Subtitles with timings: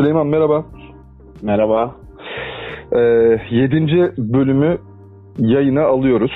[0.00, 0.64] Süleyman merhaba.
[1.42, 1.96] Merhaba.
[2.92, 2.98] Ee,
[3.50, 4.78] yedinci bölümü
[5.38, 6.30] yayına alıyoruz.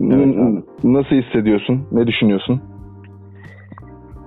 [0.00, 1.88] Evet, N- Nasıl hissediyorsun?
[1.92, 2.62] Ne düşünüyorsun?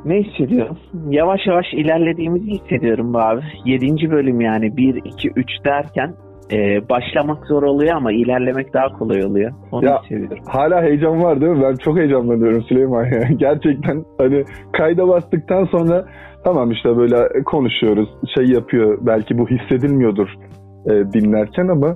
[0.05, 0.77] Ne hissediyorum?
[1.09, 3.41] Yavaş yavaş ilerlediğimizi hissediyorum abi.
[3.65, 6.13] Yedinci bölüm yani 1, 2, 3 derken
[6.51, 9.51] e, başlamak zor oluyor ama ilerlemek daha kolay oluyor.
[9.71, 10.37] Onu Ya- hissediyorum.
[10.47, 11.61] Hala heyecan var değil mi?
[11.63, 13.21] Ben çok heyecanlanıyorum Süleyman ya.
[13.37, 14.43] Gerçekten hani
[14.77, 16.05] kayda bastıktan sonra
[16.43, 18.09] tamam işte böyle konuşuyoruz.
[18.37, 18.97] Şey yapıyor.
[19.01, 20.27] Belki bu hissedilmiyordur
[20.85, 21.95] e, dinlerken ama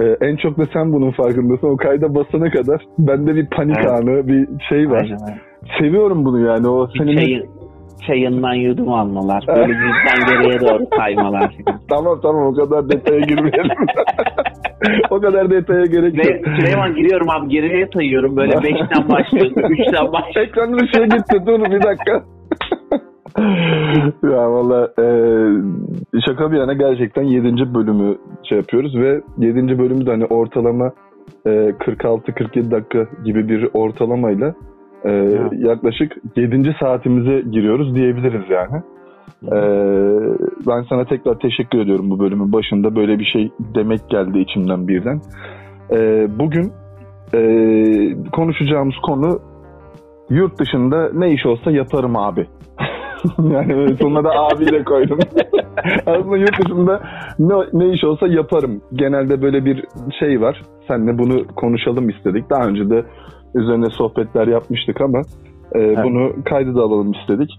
[0.00, 1.66] e, en çok da sen bunun farkındasın.
[1.66, 3.90] O kayda basana kadar bende bir panik Evet.
[3.90, 5.02] anı, bir şey var.
[5.02, 5.38] Aynen.
[5.80, 6.68] Seviyorum bunu yani.
[6.68, 7.46] O senin Çayın,
[8.06, 9.44] çayından yudum almalar.
[9.48, 11.54] Böyle birden geriye doğru kaymalar.
[11.88, 13.76] Tamam tamam o kadar detaya girmeyelim.
[15.10, 16.58] o kadar detaya gerek Ve yok.
[16.58, 18.36] Süleyman giriyorum abi geriye sayıyorum.
[18.36, 20.40] Böyle 5'ten başlıyorsun, 3'ten başlıyorsun.
[20.40, 22.22] Ekranın ışığı gitti dur bir dakika.
[24.22, 25.06] ya valla e,
[26.26, 27.74] şaka bir yana gerçekten 7.
[27.74, 28.16] bölümü
[28.48, 29.78] şey yapıyoruz ve 7.
[29.78, 30.92] bölümü de hani ortalama
[31.46, 34.54] e, 46-47 dakika gibi bir ortalamayla
[35.04, 35.52] e, Evet.
[35.58, 36.76] yaklaşık 7.
[36.80, 38.82] saatimize giriyoruz diyebiliriz yani.
[39.46, 39.58] E,
[40.66, 45.20] ben sana tekrar teşekkür ediyorum bu bölümün başında böyle bir şey demek geldi içimden birden.
[45.90, 46.72] E, bugün
[47.34, 47.40] e,
[48.32, 49.40] konuşacağımız konu
[50.30, 52.46] yurt dışında ne iş olsa yaparım abi.
[53.38, 55.18] yani böyle sonuna da abiyle koydum.
[56.06, 57.00] Aslında yurt dışında
[57.38, 58.80] ne, ne iş olsa yaparım.
[58.92, 59.84] Genelde böyle bir
[60.20, 60.62] şey var.
[60.88, 62.50] Seninle bunu konuşalım istedik.
[62.50, 63.04] Daha önce de
[63.54, 65.22] üzerine sohbetler yapmıştık ama
[65.74, 67.50] e, bunu kaydı da alalım istedik.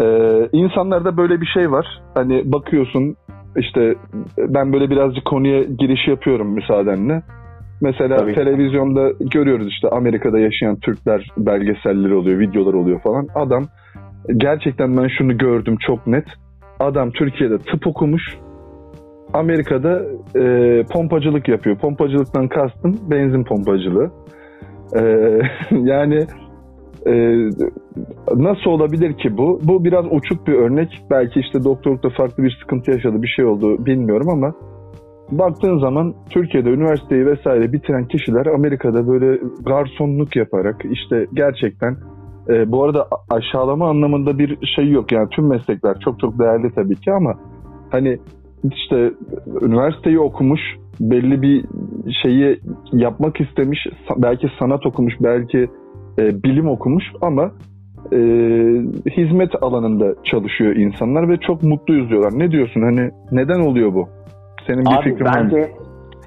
[0.00, 0.06] E,
[0.52, 2.02] insanlarda böyle bir şey var.
[2.14, 3.16] Hani bakıyorsun
[3.56, 3.94] işte
[4.38, 7.22] ben böyle birazcık konuya giriş yapıyorum müsaadenle.
[7.80, 8.34] Mesela Tabii.
[8.34, 13.26] televizyonda görüyoruz işte Amerika'da yaşayan Türkler belgeselleri oluyor, videolar oluyor falan.
[13.34, 13.64] Adam
[14.36, 16.26] gerçekten ben şunu gördüm çok net.
[16.80, 18.22] Adam Türkiye'de tıp okumuş.
[19.34, 20.02] Amerika'da
[20.36, 21.78] e, pompacılık yapıyor.
[21.78, 24.10] Pompacılıktan kastım benzin pompacılığı.
[24.96, 25.00] E,
[25.70, 26.26] yani
[27.06, 27.12] e,
[28.34, 29.60] nasıl olabilir ki bu?
[29.62, 31.02] Bu biraz uçuk bir örnek.
[31.10, 34.54] Belki işte doktorlukta farklı bir sıkıntı yaşadı, bir şey oldu bilmiyorum ama
[35.30, 41.96] baktığın zaman Türkiye'de üniversiteyi vesaire bitiren kişiler Amerika'da böyle garsonluk yaparak işte gerçekten
[42.48, 46.96] e, bu arada aşağılama anlamında bir şey yok yani tüm meslekler çok çok değerli tabii
[46.96, 47.34] ki ama
[47.90, 48.18] hani
[48.74, 49.12] işte
[49.62, 50.60] üniversiteyi okumuş
[51.00, 51.64] belli bir
[52.22, 52.60] şeyi
[52.92, 53.86] yapmak istemiş
[54.16, 55.68] belki sanat okumuş belki
[56.18, 57.50] e, bilim okumuş ama
[58.12, 58.18] e,
[59.16, 62.32] hizmet alanında çalışıyor insanlar ve çok mutluyuz diyorlar.
[62.38, 64.08] Ne diyorsun hani neden oluyor bu?
[64.66, 65.50] Senin bir Abi fikrin var mı?
[65.52, 65.72] bence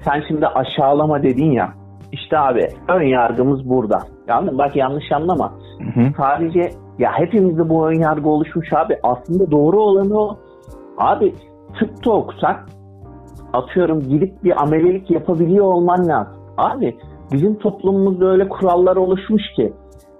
[0.04, 1.72] sen şimdi aşağılama dedin ya.
[2.12, 3.98] İşte abi ön yargımız burada.
[4.28, 5.52] Yani bak yanlış anlama.
[5.82, 6.06] Hı hı.
[6.16, 8.98] Sadece ya hepimizde bu ön yargı oluşmuş abi.
[9.02, 10.38] Aslında doğru olanı o.
[10.98, 11.34] Abi
[11.78, 12.56] tıpta okusan
[13.52, 16.42] atıyorum gidip bir amelilik yapabiliyor olman lazım.
[16.56, 16.96] Abi
[17.32, 19.72] bizim toplumumuzda öyle kurallar oluşmuş ki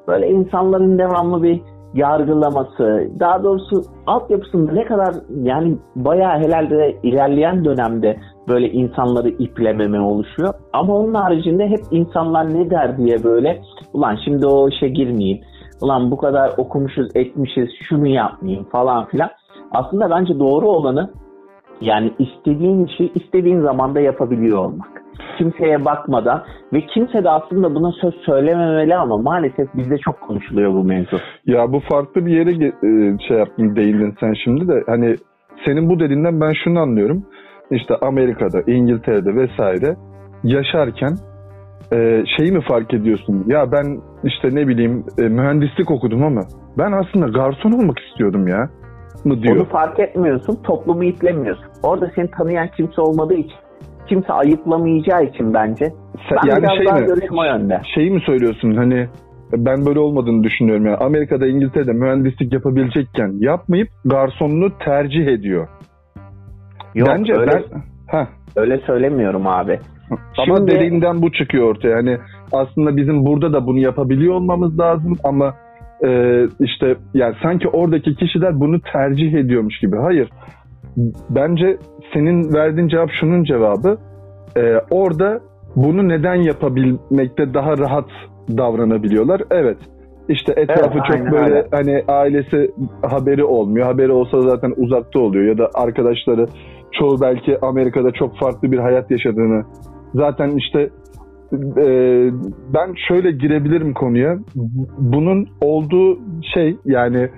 [0.09, 1.61] böyle insanların devamlı bir
[1.94, 8.17] yargılaması, daha doğrusu altyapısında ne kadar yani bayağı herhalde ilerleyen dönemde
[8.49, 10.55] böyle insanları iplememe oluşuyor.
[10.73, 13.62] Ama onun haricinde hep insanlar ne der diye böyle
[13.93, 15.41] ulan şimdi o işe girmeyeyim.
[15.82, 19.31] Ulan bu kadar okumuşuz, etmişiz, şunu yapmayayım falan filan.
[19.70, 21.10] Aslında bence doğru olanı
[21.81, 25.03] yani istediğin işi istediğin zamanda yapabiliyor olmak.
[25.38, 30.84] Kimseye bakmadan ve kimse de aslında buna söz söylememeli ama maalesef bizde çok konuşuluyor bu
[30.84, 31.16] mevzu.
[31.47, 35.16] Ya bu farklı bir yere e, şey yaptın değindin sen şimdi de hani
[35.64, 37.25] senin bu dediğinden ben şunu anlıyorum.
[37.70, 39.97] İşte Amerika'da, İngiltere'de vesaire
[40.44, 41.16] yaşarken
[41.92, 43.44] e, şeyi mi fark ediyorsun?
[43.47, 46.41] Ya ben işte ne bileyim e, mühendislik okudum ama
[46.78, 48.69] ben aslında garson olmak istiyordum ya
[49.25, 49.56] mı diyor.
[49.56, 51.64] Onu fark etmiyorsun, toplumu iplemiyorsun.
[51.82, 53.56] Orada seni tanıyan kimse olmadığı için,
[54.08, 55.84] kimse ayıplamayacağı için bence.
[56.28, 57.06] Sen- Ben yani biraz şey daha mi?
[57.06, 57.81] görüşüm o yönde.
[57.94, 59.08] Şeyi mi söylüyorsun hani
[59.56, 65.69] ben böyle olmadığını düşünüyorum yani Amerika'da İngiltere'de mühendislik yapabilecekken yapmayıp garsonluğu tercih ediyor.
[66.94, 67.62] Yok Bence öyle, ben
[68.12, 68.26] Heh,
[68.56, 69.79] öyle söylemiyorum abi.
[70.38, 71.88] Ama Şimdi- dediğinden bu çıkıyor ortaya.
[71.97, 72.19] Yani
[72.53, 75.55] aslında bizim burada da bunu yapabiliyor olmamız lazım ama
[76.05, 79.97] e, işte yani sanki oradaki kişiler bunu tercih ediyormuş gibi.
[79.97, 80.29] Hayır.
[81.31, 81.79] Bence
[82.12, 83.99] senin verdiğin cevap şunun cevabı.
[84.56, 84.61] E,
[84.91, 85.41] orada
[85.76, 88.08] bunu neden yapabilmekte daha rahat
[88.56, 89.43] davranabiliyorlar?
[89.50, 89.79] Evet.
[90.29, 91.67] İşte etrafı Evet, çok aynen böyle öyle.
[91.70, 92.70] hani ailesi
[93.03, 93.87] haberi olmuyor.
[93.87, 96.47] Haberi olsa zaten uzakta oluyor ya da arkadaşları
[96.93, 99.65] çoğu belki Amerika'da çok farklı bir hayat yaşadığını
[100.15, 100.91] zaten işte
[101.77, 101.87] e,
[102.75, 104.39] ben şöyle girebilirim konuya.
[104.99, 106.19] Bunun olduğu
[106.55, 107.31] şey yani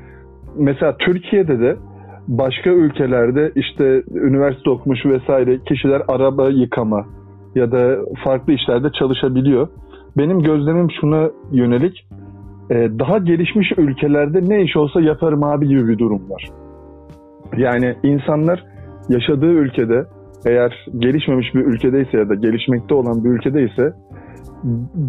[0.56, 1.77] mesela Türkiye'de de
[2.29, 7.06] başka ülkelerde işte üniversite okumuş vesaire kişiler araba yıkama
[7.55, 9.69] ya da farklı işlerde çalışabiliyor.
[10.17, 12.06] Benim gözlemim şuna yönelik
[12.71, 16.51] e, daha gelişmiş ülkelerde ne iş olsa yaparım abi gibi bir durum var.
[17.56, 18.65] Yani insanlar
[19.09, 20.05] yaşadığı ülkede
[20.47, 23.93] eğer gelişmemiş bir ülkedeyse ya da gelişmekte olan bir ülkedeyse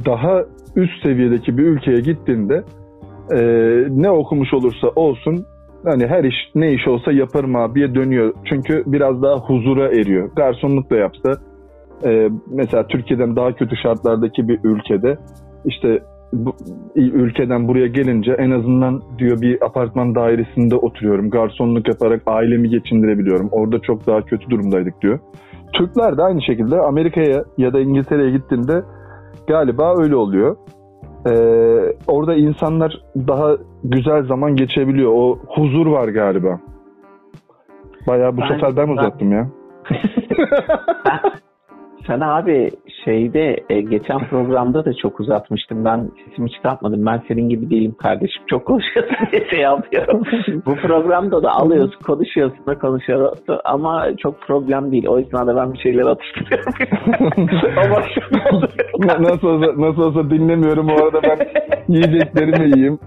[0.06, 0.44] daha
[0.76, 2.64] üst seviyedeki bir ülkeye gittiğinde
[3.32, 3.40] e,
[3.90, 5.46] ne okumuş olursa olsun
[5.86, 8.34] hani her iş ne iş olsa yaparım abiye dönüyor.
[8.46, 10.30] Çünkü biraz daha huzura eriyor.
[10.36, 11.32] Garsonluk da yapsa
[12.06, 15.18] e, mesela Türkiye'den daha kötü şartlardaki bir ülkede
[15.66, 16.00] işte
[16.36, 16.56] bu,
[16.96, 21.30] ülkeden buraya gelince en azından diyor bir apartman dairesinde oturuyorum.
[21.30, 23.50] Garsonluk yaparak ailemi geçindirebiliyorum.
[23.52, 25.20] Orada çok daha kötü durumdaydık diyor.
[25.74, 28.84] Türkler de aynı şekilde Amerika'ya ya da İngiltere'ye gittiğinde
[29.48, 30.56] galiba öyle oluyor.
[31.28, 31.32] Ee,
[32.08, 35.12] orada insanlar daha güzel zaman geçebiliyor.
[35.16, 36.60] O huzur var galiba.
[38.08, 39.48] Bayağı bu ben, sefer ben uzattım ya.
[42.08, 42.70] Sen abi
[43.06, 45.86] şeyde e, geçen programda da çok uzatmıştım.
[45.86, 47.06] Ben sesimi çıkartmadım.
[47.06, 48.44] Ben senin gibi değilim kardeşim.
[48.50, 50.24] Çok konuşuyorsun diye şey yapıyorum.
[50.66, 55.08] Bu programda da alıyorsun, konuşuyorsun da konuşuyorsun ama çok problem değil.
[55.08, 56.74] O yüzden de ben bir şeyler atıştırıyorum.
[59.02, 60.90] ama nasıl olsa, nasıl olsa dinlemiyorum.
[60.90, 61.38] O arada ben
[61.88, 63.00] yiyeceklerimi yiyeyim.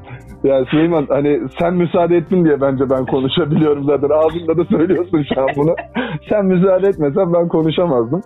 [0.45, 4.09] Ya Süleyman hani sen müsaade ettin diye bence ben konuşabiliyorum zaten.
[4.09, 5.75] Ağzında da söylüyorsun şu an bunu.
[6.29, 8.23] sen müsaade etmesen ben konuşamazdım.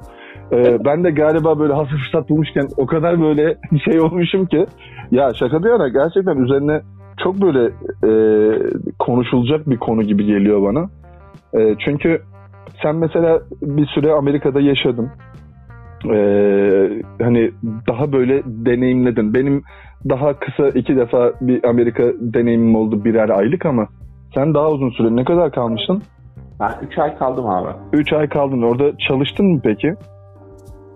[0.52, 4.66] Ee, ben de galiba böyle hafif fırsat bulmuşken o kadar böyle şey olmuşum ki
[5.10, 6.80] ya şaka bir yana gerçekten üzerine
[7.22, 7.64] çok böyle
[8.04, 8.12] e,
[8.98, 10.88] konuşulacak bir konu gibi geliyor bana.
[11.54, 12.22] E, çünkü
[12.82, 15.10] sen mesela bir süre Amerika'da yaşadın.
[16.10, 17.50] Ee, hani
[17.88, 19.34] daha böyle deneyimledin.
[19.34, 19.62] Benim
[20.08, 23.86] daha kısa iki defa bir Amerika deneyimim oldu birer aylık ama
[24.34, 26.02] sen daha uzun süre ne kadar kalmıştın?
[26.60, 27.68] Ben 3 ay kaldım abi.
[27.92, 28.62] 3 ay kaldın.
[28.62, 29.94] Orada çalıştın mı peki?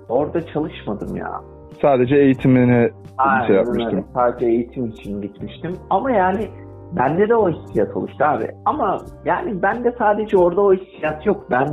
[0.09, 1.41] Orada çalışmadım ya.
[1.83, 3.97] Sadece eğitimine Aynen, şey yapmıştım.
[3.97, 4.05] Öyle.
[4.15, 5.73] Sadece eğitim için gitmiştim.
[5.91, 6.49] Ama yani
[6.93, 8.47] bende de o hissiyat oluştu abi.
[8.65, 11.47] Ama yani bende sadece orada o hissiyat yok.
[11.51, 11.67] Ben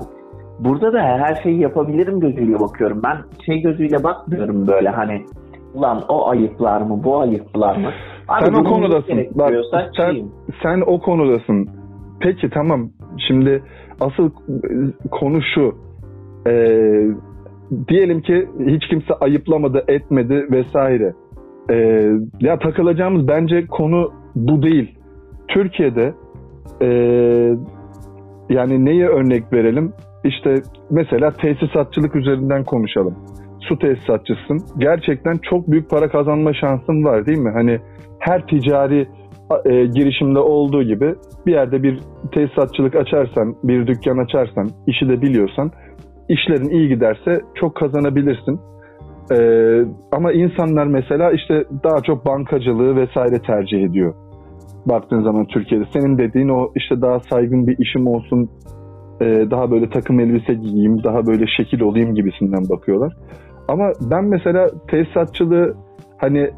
[0.60, 3.02] burada da her şeyi yapabilirim gözüyle bakıyorum.
[3.04, 5.26] Ben şey gözüyle bakmıyorum böyle hani
[5.74, 7.90] ulan o ayıplar mı bu ayıplar mı?
[8.28, 9.28] Abi sen o konudasın.
[9.36, 9.54] Bak,
[9.98, 10.16] sen,
[10.64, 11.70] sen o konudasın.
[12.20, 12.90] Peki tamam.
[13.28, 13.64] Şimdi
[14.02, 14.30] asıl
[15.12, 15.76] konu şu.
[16.48, 17.08] Ee,
[17.88, 21.14] diyelim ki hiç kimse ayıplamadı, etmedi vesaire.
[21.70, 22.10] Ee,
[22.40, 25.00] ya takılacağımız bence konu bu değil.
[25.48, 26.14] Türkiye'de
[26.82, 26.88] e,
[28.50, 29.94] yani neye örnek verelim?
[30.24, 30.56] İşte
[30.92, 33.16] mesela tesisatçılık üzerinden konuşalım.
[33.60, 34.60] Su tesisatçısın.
[34.78, 37.52] Gerçekten çok büyük para kazanma şansın var değil mi?
[37.54, 37.80] Hani
[38.20, 39.08] her ticari
[39.66, 41.16] e, girişimde olduğu gibi
[41.46, 42.00] bir yerde bir
[42.32, 45.72] tesisatçılık açarsan, bir dükkan açarsan, işi de biliyorsan
[46.30, 48.60] işlerin iyi giderse çok kazanabilirsin.
[49.32, 54.14] Ee, ama insanlar mesela işte daha çok bankacılığı vesaire tercih ediyor.
[54.86, 58.50] Baktığın zaman Türkiye'de senin dediğin o işte daha saygın bir işim olsun,
[59.22, 63.14] e, daha böyle takım elbise giyeyim, daha böyle şekil olayım gibisinden bakıyorlar.
[63.68, 65.76] Ama ben mesela tesisatçılığı
[66.18, 66.50] hani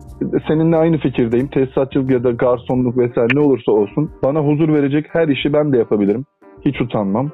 [0.48, 1.48] seninle aynı fikirdeyim.
[1.48, 5.78] Tesisatçılık ya da garsonluk vesaire ne olursa olsun bana huzur verecek her işi ben de
[5.78, 6.26] yapabilirim.
[6.66, 7.32] Hiç utanmam.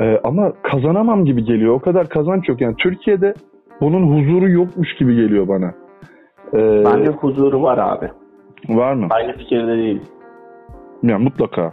[0.00, 1.74] Ee, ama kazanamam gibi geliyor.
[1.74, 2.60] O kadar kazanç yok.
[2.60, 3.34] Yani Türkiye'de
[3.80, 5.74] bunun huzuru yokmuş gibi geliyor bana.
[6.54, 8.10] Ee, Bence huzuru var abi.
[8.68, 9.06] Var mı?
[9.10, 10.00] Aynı fikirde değil.
[11.02, 11.72] Ya mutlaka.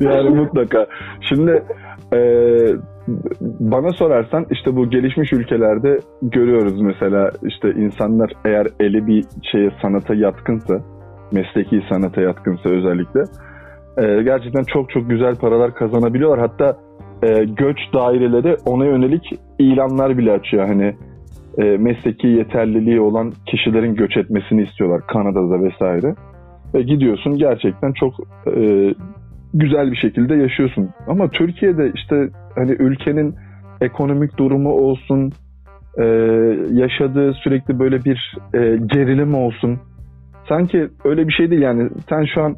[0.00, 0.86] yani mutlaka.
[1.20, 1.62] Şimdi
[2.14, 2.20] e,
[3.60, 10.14] bana sorarsan işte bu gelişmiş ülkelerde görüyoruz mesela işte insanlar eğer eli bir şeye sanata
[10.14, 10.80] yatkınsa
[11.32, 13.22] mesleki sanata yatkınsa özellikle
[13.98, 16.40] e, gerçekten çok çok güzel paralar kazanabiliyorlar.
[16.40, 16.76] Hatta
[17.22, 20.66] e, göç daireleri ona yönelik ilanlar bile açıyor.
[20.66, 20.94] Hani
[21.58, 26.14] e, mesleki yeterliliği olan kişilerin göç etmesini istiyorlar Kanada'da vesaire.
[26.74, 28.14] Ve gidiyorsun gerçekten çok
[28.56, 28.94] e,
[29.54, 30.90] güzel bir şekilde yaşıyorsun.
[31.08, 33.34] Ama Türkiye'de işte hani ülkenin
[33.80, 35.32] ekonomik durumu olsun,
[35.98, 36.04] e,
[36.72, 39.78] yaşadığı sürekli böyle bir e, gerilim olsun.
[40.48, 41.90] Sanki öyle bir şey değil yani.
[42.08, 42.56] Sen şu an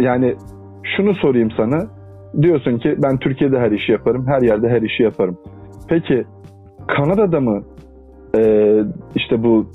[0.00, 0.34] yani
[0.82, 1.86] şunu sorayım sana.
[2.42, 5.38] Diyorsun ki ben Türkiye'de her işi yaparım, her yerde her işi yaparım.
[5.88, 6.24] Peki
[6.88, 7.62] Kanada'da mı
[8.36, 8.74] e,
[9.14, 9.66] işte bu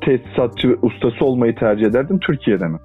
[0.00, 2.78] tesisatçı ustası olmayı tercih ederdin, Türkiye'de mi?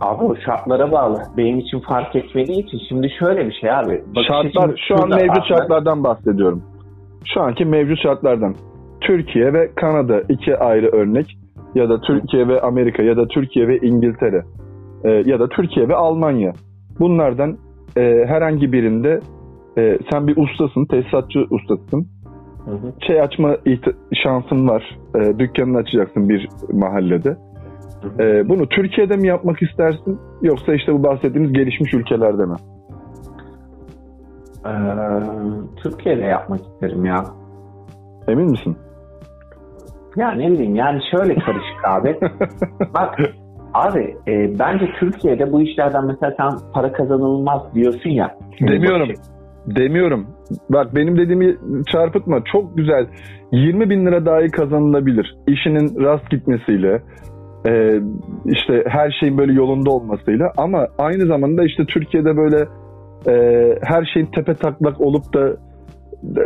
[0.00, 1.22] Abi o şartlara bağlı.
[1.36, 4.02] Benim için fark etmediği için şimdi şöyle bir şey abi.
[4.06, 5.48] Bakış Şartlar, şu an mevcut abi.
[5.48, 6.62] şartlardan bahsediyorum.
[7.24, 8.54] Şu anki mevcut şartlardan.
[9.00, 11.38] Türkiye ve Kanada iki ayrı örnek
[11.76, 14.42] ya da Türkiye ve Amerika ya da Türkiye ve İngiltere
[15.04, 16.52] e, ya da Türkiye ve Almanya.
[17.00, 17.56] Bunlardan
[17.96, 19.20] e, herhangi birinde
[19.78, 22.06] e, sen bir ustasın, tesisatçı ustasısın.
[22.64, 22.92] Hı hı.
[23.06, 23.56] Şey açma
[24.22, 24.98] şansın var.
[25.14, 27.36] E, dükkanını açacaksın bir mahallede.
[28.18, 32.56] E, bunu Türkiye'de mi yapmak istersin yoksa işte bu bahsettiğimiz gelişmiş ülkelerde mi?
[34.66, 34.70] Ee,
[35.76, 37.24] Türkiye'de yapmak isterim ya.
[38.28, 38.76] Emin misin?
[40.16, 42.16] Ya ne bileyim yani şöyle karışık abi.
[42.94, 43.20] Bak
[43.74, 48.34] abi e, bence Türkiye'de bu işlerden mesela sen para kazanılmaz diyorsun ya.
[48.60, 49.08] Demiyorum.
[49.66, 50.26] Demiyorum.
[50.70, 51.56] Bak benim dediğimi
[51.92, 52.44] çarpıtma.
[52.52, 53.06] Çok güzel.
[53.52, 55.36] 20 bin lira dahi kazanılabilir.
[55.46, 57.02] İşinin rast gitmesiyle,
[57.68, 58.00] e,
[58.46, 60.52] işte her şeyin böyle yolunda olmasıyla.
[60.56, 62.68] Ama aynı zamanda işte Türkiye'de böyle
[63.28, 63.34] e,
[63.82, 66.42] her şeyin tepe taklak olup da e,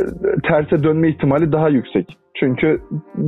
[0.48, 2.19] terse dönme ihtimali daha yüksek.
[2.34, 2.80] Çünkü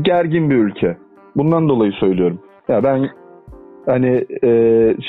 [0.02, 0.96] gergin bir ülke.
[1.36, 2.38] Bundan dolayı söylüyorum.
[2.68, 3.08] Ya ben
[3.86, 4.48] hani e,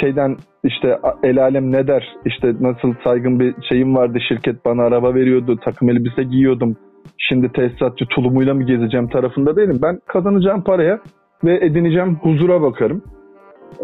[0.02, 2.16] şeyden işte el alem ne der?
[2.26, 6.78] İşte nasıl saygın bir şeyim vardı şirket bana araba veriyordu takım elbise giyiyordum.
[7.18, 9.80] Şimdi tesisatçı tulumuyla mı gezeceğim tarafında değilim.
[9.82, 11.00] Ben kazanacağım paraya
[11.44, 13.02] ve edineceğim huzura bakarım.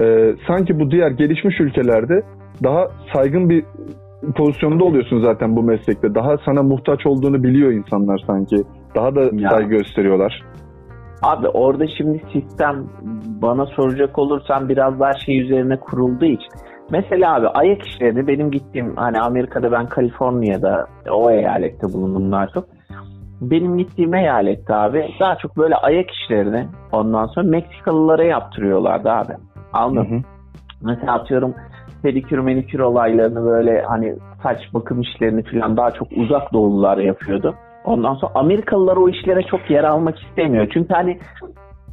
[0.01, 2.21] E, sanki bu diğer gelişmiş ülkelerde
[2.63, 3.65] daha saygın bir
[4.35, 6.15] pozisyonda oluyorsun zaten bu meslekte.
[6.15, 8.55] Daha sana muhtaç olduğunu biliyor insanlar sanki
[8.95, 9.49] daha da Ya.
[9.49, 10.43] saygı gösteriyorlar
[11.21, 12.85] Abi orada şimdi sistem
[13.41, 16.49] bana soracak olursan biraz daha şey üzerine kurulduğu için.
[16.91, 22.65] Mesela abi ayak işlerini benim gittiğim hani Amerika'da ben Kaliforniya'da o eyalette bulundum daha çok.
[23.41, 29.33] Benim gittiğim eyalette abi daha çok böyle ayak işlerini ondan sonra Meksikalılara yaptırıyorlardı abi.
[29.73, 30.21] Anladın hı.
[30.81, 31.53] Mesela atıyorum
[32.03, 37.55] pedikür menikür olaylarını böyle hani saç bakım işlerini falan daha çok uzak doğulular yapıyordu.
[37.85, 40.67] Ondan sonra Amerikalılar o işlere çok yer almak istemiyor.
[40.73, 41.19] Çünkü hani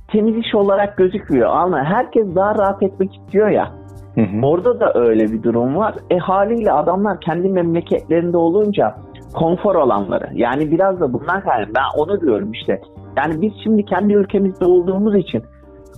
[0.08, 1.50] temiz iş olarak gözükmüyor.
[1.50, 3.72] Anla herkes daha rahat etmek istiyor ya.
[4.14, 4.46] Hı hı.
[4.46, 5.94] Orada da öyle bir durum var.
[6.10, 8.96] E haliyle adamlar kendi memleketlerinde olunca
[9.34, 10.28] konfor alanları.
[10.34, 11.74] Yani biraz da bundan kaynaklı.
[11.74, 12.80] Ben onu diyorum işte.
[13.16, 15.42] Yani biz şimdi kendi ülkemizde olduğumuz için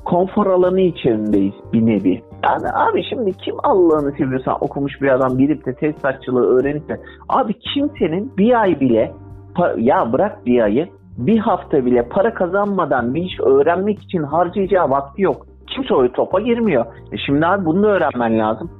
[0.04, 2.22] konfor alanı içerisindeyiz bir nevi.
[2.44, 7.54] Yani abi şimdi kim Allah'ını seviyorsan okumuş bir adam girip de tesisatçılığı öğrenip de abi
[7.74, 9.12] kimsenin bir ay bile
[9.76, 10.88] ya bırak bir ayı
[11.18, 15.46] bir hafta bile para kazanmadan bir iş öğrenmek için harcayacağı vakti yok.
[15.66, 16.86] Kimse o topa girmiyor.
[17.12, 18.70] E şimdi abi bunu da öğrenmen lazım.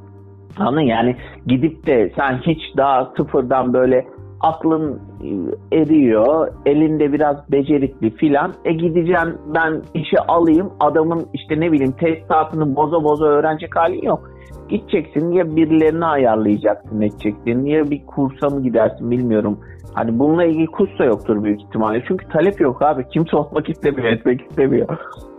[0.58, 1.16] Anladın yani
[1.47, 4.06] gidip de sen hiç daha sıfırdan böyle
[4.40, 5.28] aklın e,
[5.76, 8.54] eriyor, elinde biraz becerikli filan.
[8.64, 14.30] E gideceğim ben işi alayım adamın işte ne bileyim tesisatını boza boza öğrenecek halin yok.
[14.68, 19.59] Gideceksin ya birilerini ayarlayacaksın edeceksin ya bir kursa mı gidersin bilmiyorum.
[19.95, 22.04] Hani bununla ilgili kurs da yoktur büyük ihtimalle.
[22.09, 23.09] Çünkü talep yok abi.
[23.09, 24.88] Kimse olmak istemiyor, etmek istemiyor.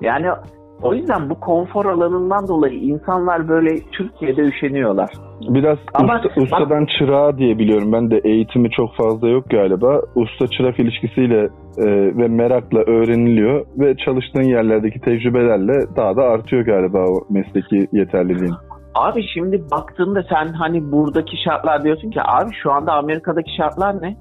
[0.02, 0.28] Yani
[0.82, 5.10] o yüzden bu konfor alanından dolayı insanlar böyle Türkiye'de üşeniyorlar.
[5.50, 7.92] Biraz Ama- usta- ustadan çırağa diye biliyorum.
[7.94, 10.02] Ben de eğitimi çok fazla yok galiba.
[10.16, 11.86] Usta çırak ilişkisiyle e,
[12.18, 18.54] ve merakla öğreniliyor ve çalıştığın yerlerdeki tecrübelerle daha da artıyor galiba o mesleki yeterliliğin.
[18.96, 24.16] Abi şimdi baktığında sen hani buradaki şartlar diyorsun ki abi şu anda Amerika'daki şartlar ne?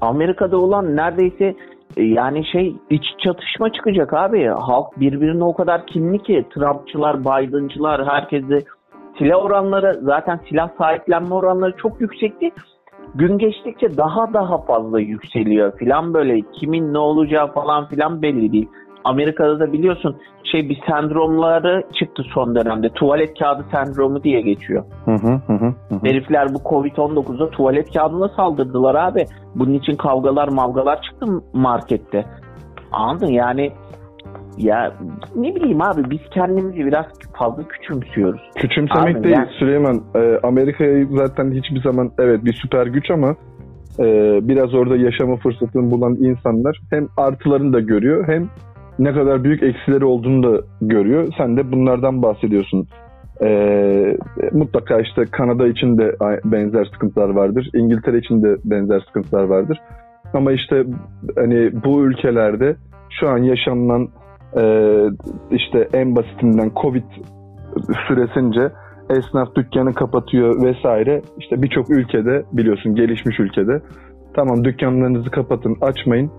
[0.00, 1.54] Amerika'da olan neredeyse
[1.98, 4.46] yani şey iç çatışma çıkacak abi.
[4.46, 8.58] Halk birbirine o kadar kinli ki Trumpçılar, Biden'cılar herkese
[9.18, 12.50] silah oranları zaten silah sahiplenme oranları çok yüksekti.
[13.14, 18.68] Gün geçtikçe daha daha fazla yükseliyor filan böyle kimin ne olacağı falan filan belli değil.
[19.08, 20.16] Amerika'da da biliyorsun
[20.52, 22.88] şey bir sendromları çıktı son dönemde.
[22.88, 24.84] Tuvalet kağıdı sendromu diye geçiyor.
[25.04, 25.74] Hı hı hı hı.
[25.90, 25.98] hı.
[26.02, 29.24] Herifler bu Covid-19'da tuvalet kağıdına saldırdılar abi.
[29.54, 32.24] Bunun için kavgalar mavgalar çıktı markette.
[32.92, 33.72] Anladın yani
[34.58, 34.92] ya
[35.36, 37.06] ne bileyim abi biz kendimizi biraz
[37.38, 38.40] fazla küçümsüyoruz.
[38.56, 40.02] Küçümsemek Abi değil ben- Süleyman.
[40.14, 43.36] E, Amerika'yı zaten hiçbir zaman evet bir süper güç ama
[43.98, 44.04] e,
[44.48, 48.48] biraz orada yaşama fırsatını bulan insanlar hem artılarını da görüyor hem
[48.98, 51.28] ne kadar büyük eksileri olduğunu da görüyor.
[51.38, 52.86] Sen de bunlardan bahsediyorsun.
[53.42, 54.16] E,
[54.52, 57.70] mutlaka işte Kanada için de benzer sıkıntılar vardır.
[57.74, 59.78] İngiltere için de benzer sıkıntılar vardır.
[60.34, 60.84] Ama işte
[61.36, 62.76] hani bu ülkelerde
[63.10, 64.08] şu an yaşanılan
[64.56, 64.62] e,
[65.50, 67.04] işte en basitinden Covid
[68.08, 68.70] süresince
[69.10, 71.22] esnaf dükkanı kapatıyor vesaire.
[71.38, 73.80] İşte birçok ülkede biliyorsun gelişmiş ülkede
[74.34, 76.30] tamam dükkanlarınızı kapatın açmayın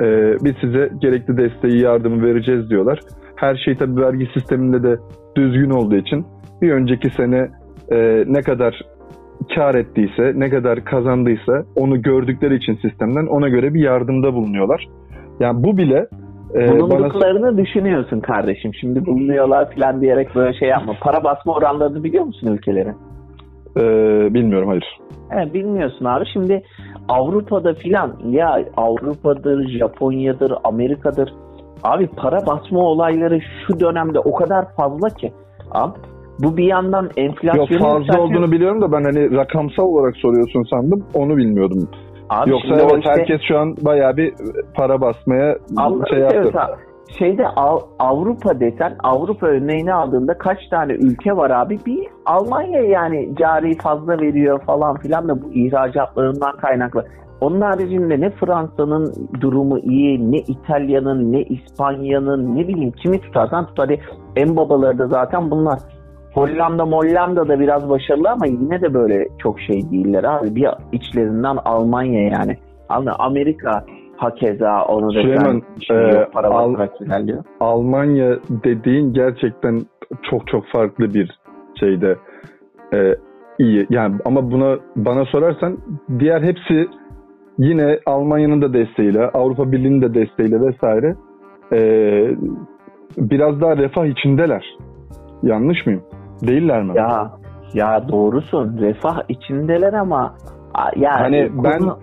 [0.00, 3.00] Ee, biz size gerekli desteği yardımı vereceğiz diyorlar.
[3.36, 4.98] Her şey tabii vergi sisteminde de
[5.36, 6.26] düzgün olduğu için
[6.62, 7.48] bir önceki sene
[7.92, 8.80] e, ne kadar
[9.54, 14.88] kar ettiyse, ne kadar kazandıysa onu gördükleri için sistemden ona göre bir yardımda bulunuyorlar.
[15.40, 16.06] Yani bu bile
[16.54, 18.74] e, bana Bulunduklarını düşünüyorsun kardeşim.
[18.74, 20.94] Şimdi bulunuyorlar falan diyerek böyle şey yapma.
[21.00, 22.96] Para basma oranlarını biliyor musun ülkelerin?
[23.76, 23.82] e,
[24.34, 24.98] bilmiyorum hayır.
[25.30, 26.24] He, bilmiyorsun abi.
[26.32, 26.62] Şimdi
[27.08, 31.34] Avrupa'da filan ya Avrupa'dır, Japonya'dır, Amerika'dır.
[31.82, 35.32] Abi para basma olayları şu dönemde o kadar fazla ki.
[35.70, 35.92] Abi
[36.42, 38.24] bu bir yandan Yok enflasyonu fazla yükseltiyor.
[38.28, 41.04] olduğunu biliyorum da ben hani rakamsal olarak soruyorsun sandım.
[41.14, 41.88] Onu bilmiyordum.
[42.30, 44.34] Abi Yoksa evet işte- herkes şu an bayağı bir
[44.74, 46.36] para basmaya Allah'ını şey yaptı.
[46.36, 46.74] seversen,
[47.08, 51.78] Şeyde Av- Avrupa desen Avrupa örneğini aldığında kaç tane ülke var abi?
[51.86, 57.04] Bir Almanya yani cari fazla veriyor falan filan da bu ihracatlarından kaynaklı.
[57.40, 63.78] Onun haricinde ne Fransa'nın durumu iyi, ne İtalya'nın, ne İspanya'nın, ne bileyim kimi tutarsan tut.
[63.78, 64.00] Hadi
[64.36, 65.78] en babaları da zaten bunlar.
[66.34, 70.54] Hollanda, Mollanda da biraz başarılı ama yine de böyle çok şey değiller abi.
[70.54, 72.56] Bir içlerinden Almanya yani.
[73.18, 73.84] Amerika
[74.18, 77.44] hakeza onu da Süleyman, e, para Al- ilerliyor.
[77.60, 79.80] Almanya dediğin gerçekten
[80.30, 81.38] çok çok farklı bir
[81.80, 82.16] şeyde
[82.94, 83.14] e,
[83.58, 83.86] iyi.
[83.90, 85.78] Yani ama buna bana sorarsan
[86.18, 86.88] diğer hepsi
[87.58, 91.14] yine Almanya'nın da desteğiyle, Avrupa Birliği'nin de desteğiyle vesaire
[91.72, 91.80] e,
[93.16, 94.76] biraz daha refah içindeler.
[95.42, 96.02] Yanlış mıyım?
[96.46, 96.92] Değiller mi?
[96.96, 97.30] Ya
[97.74, 98.78] ya doğrusun.
[98.80, 100.34] Refah içindeler ama
[100.96, 101.98] yani Hani ben konu-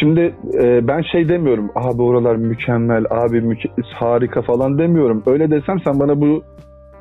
[0.00, 1.70] şimdi e, ben şey demiyorum.
[1.74, 5.22] Abi oralar mükemmel, abi müke- harika falan demiyorum.
[5.26, 6.42] Öyle desem sen bana bu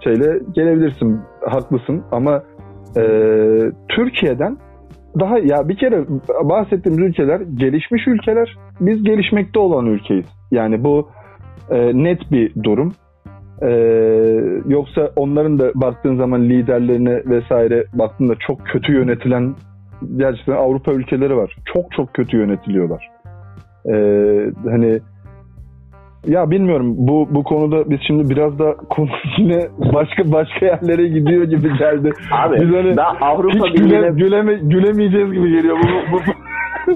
[0.04, 1.20] şeyle gelebilirsin.
[1.42, 2.44] Haklısın ama
[2.98, 3.04] e,
[3.90, 4.58] Türkiye'den
[5.20, 6.06] daha ya bir kere
[6.44, 8.58] bahsettiğimiz ülkeler gelişmiş ülkeler.
[8.80, 10.26] Biz gelişmekte olan ülkeyiz.
[10.52, 11.10] Yani bu
[11.70, 12.94] e, net bir durum.
[13.62, 13.70] E,
[14.68, 19.56] yoksa onların da baktığın zaman liderlerine vesaire baktığında çok kötü yönetilen
[20.18, 21.56] gerçekten Avrupa ülkeleri var.
[21.74, 23.10] Çok çok kötü yönetiliyorlar.
[23.90, 25.00] Ee, hani
[26.28, 31.44] ya bilmiyorum bu bu konuda biz şimdi biraz da konu yine başka başka yerlere gidiyor
[31.44, 32.12] gibi geldi.
[32.32, 35.78] abi Biz hani ben Avrupa Hiç güle, güleme, gülemeyeceğiz gibi geliyor.
[35.78, 36.46] Bu, bu, bu-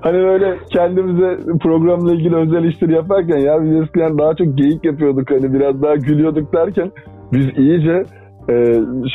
[0.00, 5.30] hani böyle kendimize programla ilgili özel işleri yaparken ya biz eskiden daha çok geyik yapıyorduk
[5.30, 6.90] hani biraz daha gülüyorduk derken
[7.32, 8.02] biz iyice
[8.50, 8.54] e,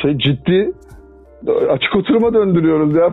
[0.02, 0.72] şey ciddi
[1.70, 3.12] açık oturuma döndürüyoruz ya.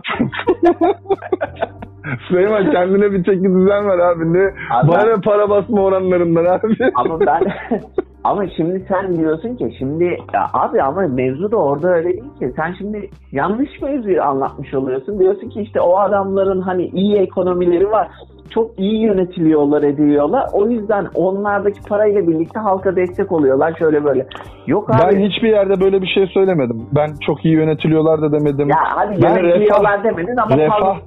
[2.28, 4.32] Süleyman kendine bir çeki düzen ver abi.
[4.32, 6.76] Ne, Abi bana para basma oranlarından abi.
[6.94, 7.40] ama ben
[8.24, 12.52] ama şimdi sen diyorsun ki şimdi ya abi ama mevzu da orada öyle değil ki.
[12.56, 15.18] Sen şimdi yanlış mevzuyu anlatmış oluyorsun.
[15.18, 18.08] Diyorsun ki işte o adamların hani iyi ekonomileri var.
[18.50, 20.46] Çok iyi yönetiliyorlar, ediyorlar.
[20.52, 24.26] O yüzden onlardaki parayla birlikte halka destek oluyorlar şöyle böyle.
[24.66, 24.98] Yok abi.
[25.02, 26.86] Ben hiçbir yerde böyle bir şey söylemedim.
[26.92, 28.68] Ben çok iyi yönetiliyorlar da demedim.
[28.68, 30.98] ya hadi Ben yönetiliyorlar demedin ama refah,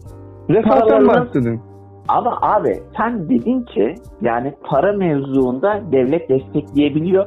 [0.50, 1.73] refahtan bahsedin.
[2.08, 7.26] Ama abi sen dedin ki yani para mevzuunda devlet destekleyebiliyor.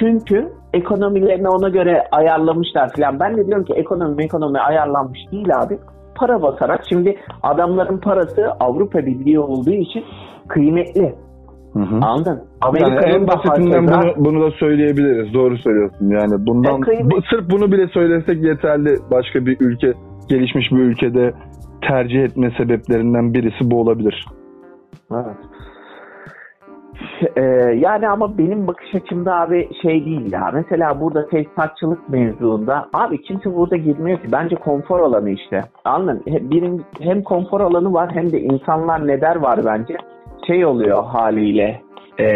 [0.00, 3.20] Çünkü ekonomilerini ona göre ayarlamışlar falan.
[3.20, 5.78] Ben de diyorum ki ekonomi ekonomi ayarlanmış değil abi.
[6.14, 10.04] Para basarak şimdi adamların parası Avrupa Birliği olduğu için
[10.48, 11.14] kıymetli.
[11.72, 11.98] Hı hı.
[12.02, 12.30] Anladın?
[12.30, 15.34] Yani Amerika'nın en da basitinden bunu, bunu da söyleyebiliriz.
[15.34, 16.08] Doğru söylüyorsun.
[16.08, 18.96] Yani bundan E, bu, sırf bunu bile söylesek yeterli.
[19.10, 19.92] Başka bir ülke,
[20.28, 21.32] gelişmiş bir ülkede
[21.88, 24.26] tercih etme sebeplerinden birisi bu olabilir.
[25.12, 25.36] Evet.
[27.36, 27.42] Ee,
[27.78, 30.50] yani ama benim bakış açımda abi şey değil ya.
[30.54, 34.32] Mesela burada tesisatçılık mevzuunda abi kimse burada girmiyor ki.
[34.32, 35.60] Bence konfor alanı işte.
[35.84, 36.22] Anladın?
[36.26, 39.96] birin, hem konfor alanı var hem de insanlar ne der var bence.
[40.46, 41.80] Şey oluyor haliyle.
[42.20, 42.26] Ee,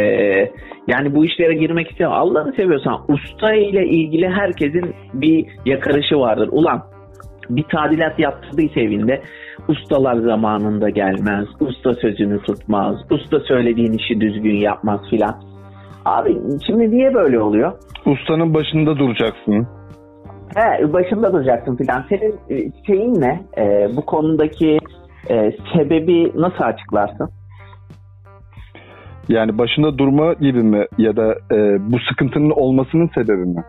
[0.86, 2.10] yani bu işlere girmek istiyor.
[2.12, 6.48] Allah'ını seviyorsan usta ile ilgili herkesin bir yakarışı vardır.
[6.52, 6.82] Ulan
[7.50, 9.22] bir tadilat yaptırdıysa evinde
[9.68, 15.34] ustalar zamanında gelmez, usta sözünü tutmaz, usta söylediğin işi düzgün yapmaz filan.
[16.04, 17.72] Abi şimdi niye böyle oluyor?
[18.06, 19.66] Ustanın başında duracaksın.
[20.54, 22.04] He, başında duracaksın filan.
[22.08, 23.40] Senin e, şeyin ne?
[23.58, 24.78] E, bu konudaki
[25.30, 27.30] e, sebebi nasıl açıklarsın?
[29.28, 31.56] Yani başında durma gibi mi ya da e,
[31.92, 33.64] bu sıkıntının olmasının sebebi mi?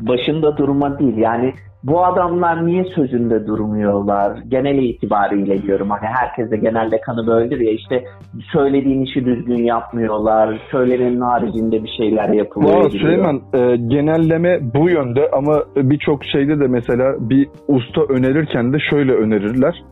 [0.00, 1.16] Başında durma değil.
[1.16, 4.38] Yani bu adamlar niye sözünde durmuyorlar?
[4.48, 5.90] Genel itibariyle diyorum.
[5.90, 8.04] Hani herkes de genelde kanı böyledir ya işte
[8.52, 10.60] söylediğin işi düzgün yapmıyorlar.
[10.70, 12.86] Söylenenin haricinde bir şeyler yapılıyor.
[12.86, 12.90] Ediliyor.
[12.90, 19.12] Süleyman e, genelleme bu yönde ama birçok şeyde de mesela bir usta önerirken de şöyle
[19.12, 19.82] önerirler.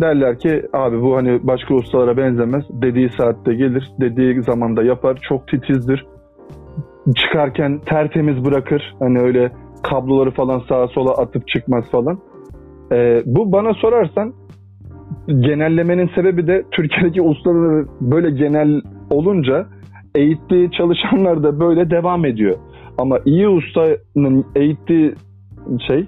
[0.00, 2.64] Derler ki abi bu hani başka ustalara benzemez.
[2.70, 5.18] Dediği saatte gelir, dediği zamanda yapar.
[5.28, 6.06] Çok titizdir.
[7.16, 8.94] Çıkarken tertemiz bırakır.
[9.00, 9.50] Hani öyle
[9.90, 12.18] kabloları falan sağa sola atıp çıkmaz falan.
[12.92, 14.32] E, bu bana sorarsan
[15.28, 19.66] genellemenin sebebi de Türkiye'deki ustaları böyle genel olunca
[20.14, 22.56] eğittiği çalışanlar da böyle devam ediyor.
[22.98, 25.14] Ama iyi ustanın eğittiği
[25.88, 26.06] şey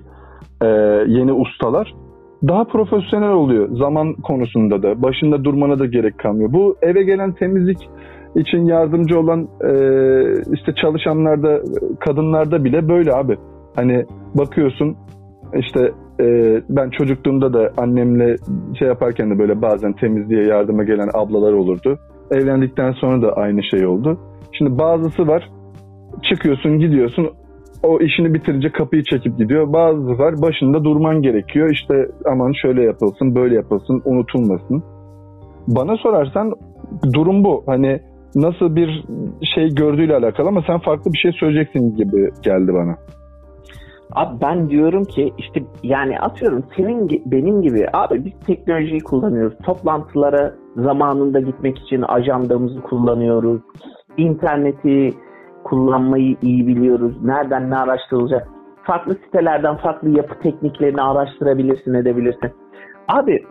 [0.63, 0.67] e,
[1.07, 1.95] yeni ustalar
[2.49, 3.69] daha profesyonel oluyor.
[3.79, 6.53] Zaman konusunda da başında durmana da gerek kalmıyor.
[6.53, 7.89] Bu eve gelen temizlik
[8.37, 9.71] için yardımcı olan e,
[10.53, 11.61] işte çalışanlarda
[12.01, 13.37] kadınlarda bile böyle abi.
[13.77, 14.97] Hani bakıyorsun
[15.55, 16.27] işte e,
[16.69, 18.37] ben çocukluğumda da annemle
[18.79, 21.99] şey yaparken de böyle bazen temizliğe yardıma gelen ablalar olurdu.
[22.31, 24.19] Evlendikten sonra da aynı şey oldu.
[24.53, 25.51] Şimdi bazısı var
[26.23, 27.31] çıkıyorsun gidiyorsun
[27.83, 29.73] o işini bitirince kapıyı çekip gidiyor.
[29.73, 31.71] Bazısı var başında durman gerekiyor.
[31.71, 34.83] İşte aman şöyle yapılsın böyle yapılsın unutulmasın.
[35.69, 36.53] Bana sorarsan
[37.15, 37.63] durum bu.
[37.67, 38.01] Hani
[38.35, 39.05] nasıl bir
[39.55, 42.97] şey gördüğüyle alakalı ama sen farklı bir şey söyleyeceksin gibi geldi bana.
[44.13, 49.59] Abi ben diyorum ki işte yani atıyorum senin benim gibi abi biz teknolojiyi kullanıyoruz.
[49.59, 53.63] Toplantılara zamanında gitmek için ajandamızı kullanıyoruz.
[54.17, 55.15] İnterneti
[55.65, 57.17] kullanmayı iyi biliyoruz.
[57.23, 58.49] Nereden ne araştırılacak.
[58.83, 62.51] Farklı sitelerden farklı yapı tekniklerini araştırabilirsin, edebilirsin.
[63.09, 63.45] Abi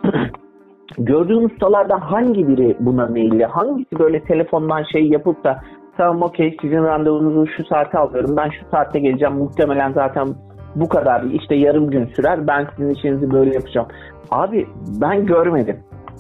[0.98, 3.46] gördüğün ustalardan hangi biri buna meyilli?
[3.46, 5.60] Hangisi böyle telefondan şey yapıp da
[5.98, 10.28] tamam okey sizin randevunuzu şu saate alıyorum ben şu saatte geleceğim muhtemelen zaten
[10.76, 13.88] bu kadar işte yarım gün sürer ben sizin işinizi böyle yapacağım.
[14.32, 14.68] Abi
[15.02, 15.80] ben görmedim.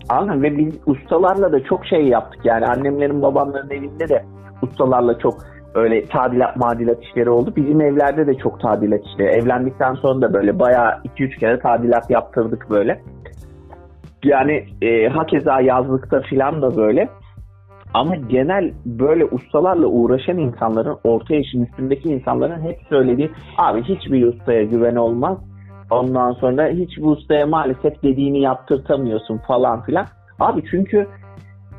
[0.10, 4.26] Anladın ve biz ustalarla da çok şey yaptık yani annemlerin babamların evinde de
[4.62, 5.34] ustalarla çok
[5.76, 7.54] öyle tadilat madilat işleri oldu.
[7.56, 9.30] Bizim evlerde de çok tadilat işleri.
[9.30, 13.02] Evlendikten sonra da böyle bayağı 2-3 kere tadilat yaptırdık böyle.
[14.24, 17.10] Yani e, hakeza yazlıkta filan da böyle.
[17.96, 24.64] Ama genel böyle ustalarla uğraşan insanların, orta yaşın üstündeki insanların hep söylediği abi hiçbir ustaya
[24.64, 25.38] güven olmaz.
[25.92, 30.06] Ondan sonra hiç bu ustaya maalesef dediğini yaptırtamıyorsun falan filan.
[30.40, 31.08] Abi çünkü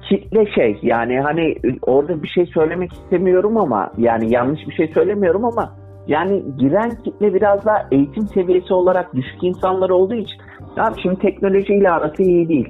[0.08, 5.44] kitle şey yani hani orada bir şey söylemek istemiyorum ama yani yanlış bir şey söylemiyorum
[5.44, 5.72] ama
[6.06, 10.40] yani giren kitle biraz daha eğitim seviyesi olarak düşük insanlar olduğu için
[10.76, 12.68] abi şimdi teknolojiyle arası iyi değil.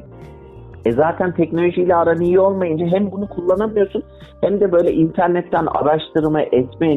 [0.87, 4.03] E zaten teknolojiyle aran iyi olmayınca hem bunu kullanamıyorsun
[4.40, 6.88] hem de böyle internetten araştırma etme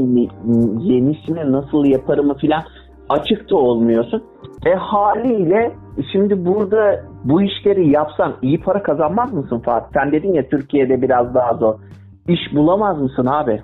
[0.79, 2.61] yenisini nasıl yaparımı filan
[3.09, 4.23] açık da olmuyorsun.
[4.65, 5.71] E haliyle
[6.11, 9.87] şimdi burada bu işleri yapsan iyi para kazanmaz mısın Fatih?
[9.93, 11.75] Sen dedin ya Türkiye'de biraz daha zor.
[12.27, 13.61] İş bulamaz mısın abi?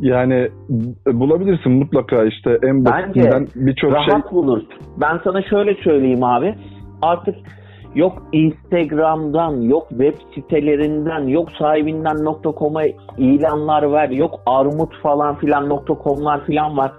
[0.00, 0.48] Yani
[1.06, 4.14] bulabilirsin mutlaka işte en basitinden birçok şey.
[4.14, 4.68] rahat bulursun.
[5.00, 6.54] Ben sana şöyle söyleyeyim abi.
[7.02, 7.34] Artık
[7.94, 12.82] yok Instagram'dan, yok web sitelerinden, yok sahibinden.com'a
[13.18, 16.92] ilanlar ver, yok armut falan filan .com'lar filan var.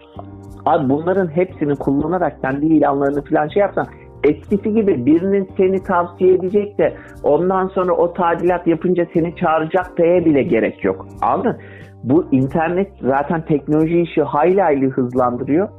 [0.66, 3.88] Abi bunların hepsini kullanarak kendi ilanlarını falan şey yapsan
[4.24, 10.26] eskisi gibi birinin seni tavsiye edecek de ondan sonra o tadilat yapınca seni çağıracak diye
[10.26, 11.08] bile gerek yok.
[11.22, 11.58] Anladın?
[12.04, 15.70] Bu internet zaten teknoloji işi hayli hayli hızlandırıyor.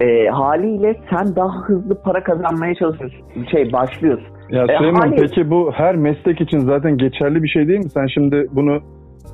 [0.00, 3.20] E, haliyle sen daha hızlı para kazanmaya çalışıyorsun.
[3.50, 4.26] Şey başlıyorsun.
[4.50, 5.16] Ya e, Süleyman hali...
[5.16, 7.90] peki bu her meslek için zaten geçerli bir şey değil mi?
[7.90, 8.80] Sen şimdi bunu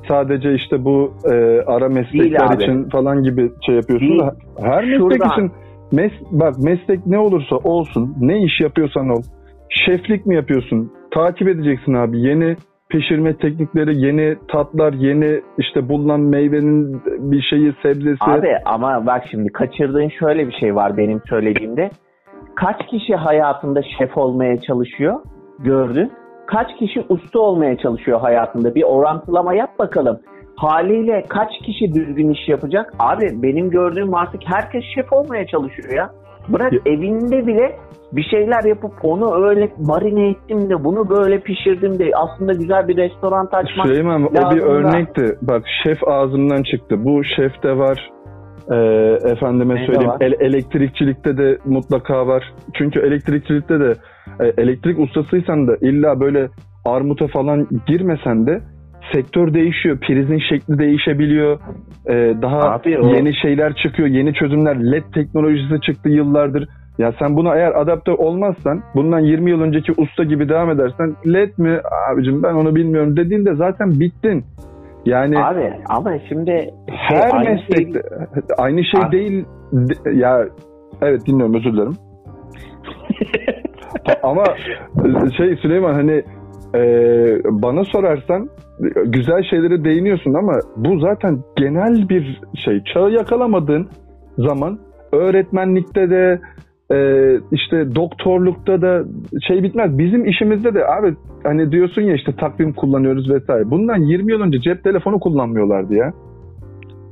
[0.07, 4.21] sadece işte bu e, ara meslekler için falan gibi şey yapıyorsun değil.
[4.21, 5.29] da her meslek Şuradan.
[5.29, 5.51] için
[5.91, 9.21] mes bak meslek ne olursa olsun ne iş yapıyorsan ol
[9.69, 12.55] şeflik mi yapıyorsun takip edeceksin abi yeni
[12.89, 19.51] pişirme teknikleri yeni tatlar yeni işte bulunan meyvenin bir şeyi sebzesi abi ama bak şimdi
[19.51, 21.89] kaçırdığın şöyle bir şey var benim söylediğimde
[22.55, 25.19] kaç kişi hayatında şef olmaya çalışıyor
[25.59, 26.11] gördün
[26.49, 28.75] kaç kişi usta olmaya çalışıyor hayatında?
[28.75, 30.19] Bir orantılama yap bakalım.
[30.55, 32.93] Haliyle kaç kişi düzgün iş yapacak?
[32.99, 36.09] Abi benim gördüğüm artık herkes şef olmaya çalışıyor ya.
[36.53, 36.79] Bırak ya.
[36.85, 37.75] evinde bile
[38.11, 42.97] bir şeyler yapıp onu öyle marine ettim de bunu böyle pişirdim de aslında güzel bir
[42.97, 45.21] restoran açmak Süleyman o bir örnekti.
[45.21, 45.35] Da.
[45.41, 47.05] Bak şef ağzımdan çıktı.
[47.05, 48.09] Bu şef de var.
[48.71, 48.75] Ee,
[49.31, 52.53] efendime ne söyleyeyim el, elektrikçilikte de mutlaka var.
[52.73, 53.93] Çünkü elektrikçilikte de
[54.39, 56.49] e, elektrik ustasıysan da illa böyle
[56.85, 58.61] armuta falan girmesen de
[59.13, 59.97] sektör değişiyor.
[59.99, 61.59] Prizin şekli değişebiliyor.
[62.07, 64.07] Ee, daha Abi, yeni şeyler çıkıyor.
[64.09, 64.91] Yeni çözümler.
[64.91, 66.67] LED teknolojisi çıktı yıllardır.
[66.97, 71.57] Ya sen buna eğer adapte olmazsan, bundan 20 yıl önceki usta gibi devam edersen LED
[71.57, 71.79] mi
[72.11, 74.43] abicim ben onu bilmiyorum dediğinde zaten bittin.
[75.05, 78.41] Yani Abi ama şimdi şey, her aynı meslekte şey...
[78.57, 79.11] aynı şey Abi.
[79.11, 79.45] değil
[80.13, 80.45] ya
[81.01, 81.95] evet dinliyorum özür dilerim.
[84.23, 84.43] Ama
[85.37, 86.23] şey Süleyman hani
[86.75, 86.81] e,
[87.45, 88.49] bana sorarsan
[89.05, 92.83] güzel şeylere değiniyorsun ama bu zaten genel bir şey.
[92.93, 93.87] Çağı yakalamadığın
[94.37, 94.79] zaman
[95.11, 96.39] öğretmenlikte de
[96.91, 96.97] e,
[97.51, 99.03] işte doktorlukta da
[99.47, 99.97] şey bitmez.
[99.97, 103.71] Bizim işimizde de abi hani diyorsun ya işte takvim kullanıyoruz vesaire.
[103.71, 106.13] Bundan 20 yıl önce cep telefonu kullanmıyorlardı ya.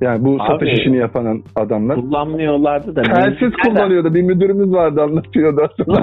[0.01, 1.95] Yani bu Abi, satış işini yapan adamlar.
[1.95, 3.01] Kullanmıyorlardı da.
[3.01, 4.13] Telsiz kullanıyordu.
[4.13, 5.69] Bir müdürümüz vardı anlatıyordu.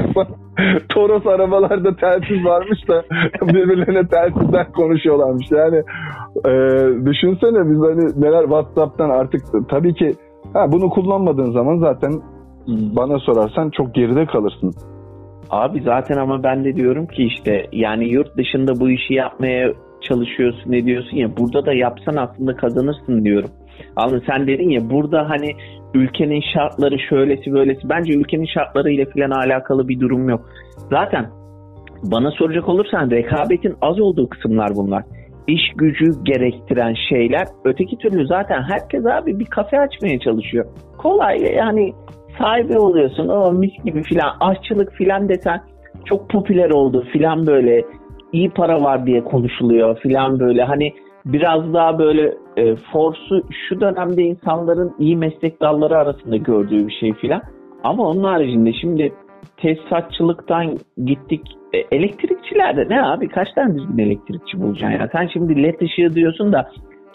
[0.89, 3.03] Toros arabalarda telsiz varmış da
[3.43, 5.47] birbirlerine telsizden konuşuyorlarmış.
[5.51, 5.77] Yani
[6.47, 6.53] e,
[7.07, 10.13] düşünsene biz hani neler WhatsApp'tan artık tabii ki
[10.53, 12.13] ha, bunu kullanmadığın zaman zaten
[12.69, 14.73] bana sorarsan çok geride kalırsın.
[15.51, 20.73] Abi zaten ama ben de diyorum ki işte yani yurt dışında bu işi yapmaya çalışıyorsun
[20.73, 23.51] ne diyorsun ya burada da yapsan aslında kazanırsın diyorum.
[23.97, 25.51] Anladın sen dedin ya burada hani
[25.95, 30.49] ülkenin şartları şöylesi böylesi bence ülkenin şartlarıyla falan alakalı bir durum yok.
[30.91, 31.27] Zaten
[32.03, 35.05] bana soracak olursan rekabetin az olduğu kısımlar bunlar.
[35.47, 37.47] İş gücü gerektiren şeyler.
[37.65, 40.67] Öteki türlü zaten herkes abi bir kafe açmaya çalışıyor.
[40.99, 41.93] Kolay yani
[42.39, 43.29] sahibi oluyorsun.
[43.29, 44.37] O mis gibi filan.
[44.41, 45.61] Aşçılık filan desen
[46.05, 47.85] çok popüler oldu filan böyle.
[48.33, 50.63] iyi para var diye konuşuluyor filan böyle.
[50.65, 50.93] Hani
[51.27, 57.13] biraz daha böyle e, force'u şu dönemde insanların iyi meslek dalları arasında gördüğü bir şey
[57.13, 57.43] filan.
[57.85, 59.13] Ama onun haricinde şimdi
[59.57, 61.41] tesisatçılıktan gittik.
[61.73, 63.29] E, elektrikçilerde ne abi?
[63.29, 65.09] Kaç tane düzgün elektrikçi bulacaksın ya?
[65.13, 66.71] Sen şimdi led ışığı diyorsun da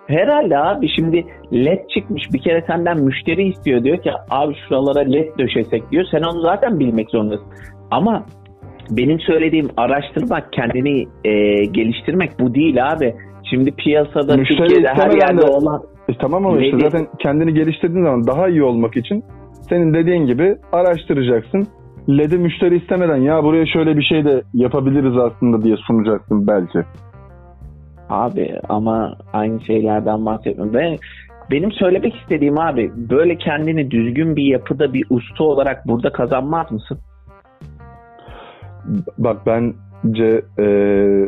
[0.08, 5.39] herhalde abi şimdi led çıkmış bir kere senden müşteri istiyor diyor ki abi şuralara led
[5.39, 6.06] döşesek diyor.
[6.12, 7.48] Sen onu zaten bilmek zorundasın.
[7.91, 8.26] Ama
[8.89, 13.15] benim söylediğim araştırmak, kendini e, geliştirmek bu değil abi.
[13.50, 18.04] Şimdi piyasada Müşteri Türkiye'de her yerde de- olan E, tamam ama işte zaten kendini geliştirdiğin
[18.04, 19.24] zaman daha iyi olmak için
[19.70, 21.68] senin dediğin gibi araştıracaksın.
[22.10, 26.80] LED'i müşteri istemeden ya buraya şöyle bir şey de yapabiliriz aslında diye sunacaksın belki.
[28.10, 30.74] Abi ama aynı şeylerden bahsetmiyorum.
[30.74, 30.98] Ben,
[31.52, 37.00] benim söylemek istediğim abi böyle kendini düzgün bir yapıda bir usta olarak burada kazanmaz mısın?
[39.18, 39.38] Bak
[40.04, 40.66] bence e,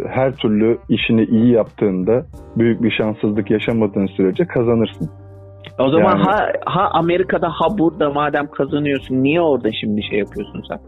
[0.09, 2.25] her türlü işini iyi yaptığında
[2.57, 5.09] büyük bir şanssızlık yaşamadığın sürece kazanırsın.
[5.79, 10.63] O zaman Yani- ha, ha Amerika'da ha burada madem kazanıyorsun niye orada şimdi şey yapıyorsun
[10.67, 10.79] sen?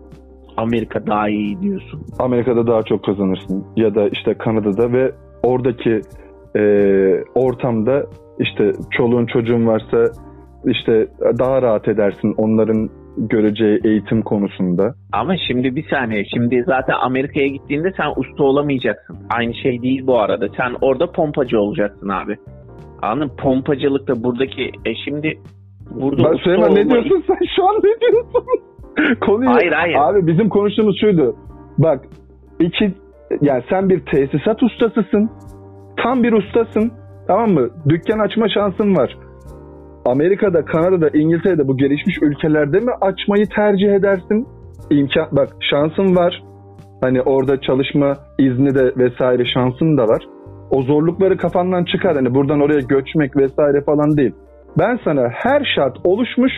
[0.57, 2.01] Amerika daha iyi diyorsun.
[2.19, 5.11] Amerika'da daha çok kazanırsın ya da işte Kanada'da ve
[5.43, 6.01] oradaki
[6.55, 6.63] e,
[7.35, 8.03] ortamda
[8.39, 10.05] işte çoluğun çocuğun varsa
[10.65, 11.07] işte
[11.39, 14.95] daha rahat edersin onların göreceği eğitim konusunda.
[15.11, 16.23] Ama şimdi bir saniye.
[16.33, 19.17] Şimdi zaten Amerika'ya gittiğinde sen usta olamayacaksın.
[19.37, 20.47] Aynı şey değil bu arada.
[20.57, 22.37] Sen orada pompacı olacaksın abi.
[23.01, 23.35] Anladın mı?
[23.37, 25.39] Pompacılıkta buradaki e şimdi
[25.91, 28.43] burada Ben usta Süleyman ne diyorsun sen şu an ne diyorsun?
[29.21, 29.95] Konuyu, Hayır, hayır.
[29.95, 31.35] Abi bizim konuştuğumuz şuydu.
[31.77, 32.05] Bak
[32.59, 32.93] iki
[33.41, 35.31] yani sen bir tesisat ustasısın.
[36.03, 36.91] Tam bir ustasın.
[37.27, 37.69] Tamam mı?
[37.89, 39.17] Dükkan açma şansın var.
[40.05, 44.47] Amerika'da, Kanada'da, İngiltere'de bu gelişmiş ülkelerde mi açmayı tercih edersin?
[44.89, 46.43] İmkan bak şansın var.
[47.01, 50.27] Hani orada çalışma izni de vesaire şansın da var.
[50.71, 52.15] O zorlukları kafandan çıkar.
[52.15, 54.31] Hani buradan oraya göçmek vesaire falan değil.
[54.79, 56.51] Ben sana her şart oluşmuş.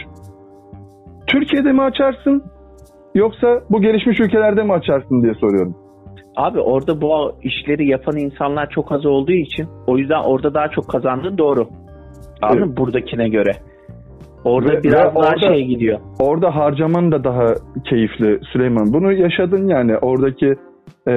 [1.27, 2.43] Türkiye'de mi açarsın?
[3.15, 5.75] Yoksa bu gelişmiş ülkelerde mi açarsın diye soruyorum.
[6.35, 10.87] Abi orada bu işleri yapan insanlar çok az olduğu için o yüzden orada daha çok
[10.89, 11.67] kazandın doğru.
[12.41, 12.77] Anladın mı?
[12.77, 13.51] Buradakine göre.
[14.43, 15.99] Orada Ve- biraz ve daha orada- şey gidiyor.
[16.19, 17.45] Orada harcaman da daha
[17.89, 18.93] keyifli Süleyman.
[18.93, 20.55] Bunu yaşadın yani oradaki
[21.07, 21.13] e,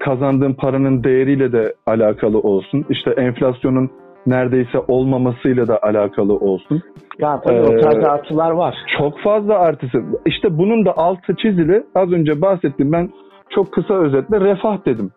[0.00, 2.84] kazandığın paranın değeriyle de alakalı olsun.
[2.90, 3.90] İşte enflasyonun
[4.26, 6.82] neredeyse olmamasıyla da alakalı olsun.
[7.18, 8.74] Ya tabii Ee, o tarz artılar var.
[8.98, 10.02] Çok fazla artısı.
[10.26, 11.84] İşte bunun da altı çizili.
[11.94, 12.92] Az önce bahsettim.
[12.92, 13.10] Ben
[13.50, 15.10] çok kısa özetle refah dedim.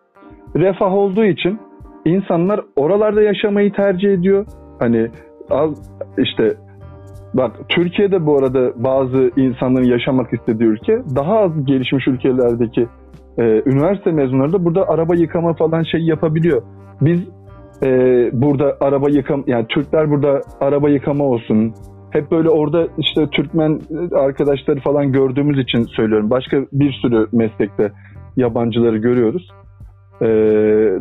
[0.56, 1.58] Refah olduğu için
[2.04, 4.46] insanlar oralarda yaşamayı tercih ediyor.
[4.78, 5.10] Hani
[5.50, 5.70] az
[6.18, 6.54] işte
[7.34, 12.86] bak Türkiye'de bu arada bazı insanların yaşamak istediği ülke daha az gelişmiş ülkelerdeki
[13.38, 16.62] e, üniversite mezunları da burada araba yıkama falan şey yapabiliyor.
[17.00, 17.20] Biz
[17.82, 17.90] e,
[18.32, 21.74] burada araba yıkam yani Türkler burada araba yıkama olsun,
[22.10, 23.80] hep böyle orada işte Türkmen
[24.12, 26.30] arkadaşları falan gördüğümüz için söylüyorum.
[26.30, 27.92] Başka bir sürü meslekte
[28.36, 29.48] yabancıları görüyoruz.
[30.22, 30.26] Ee,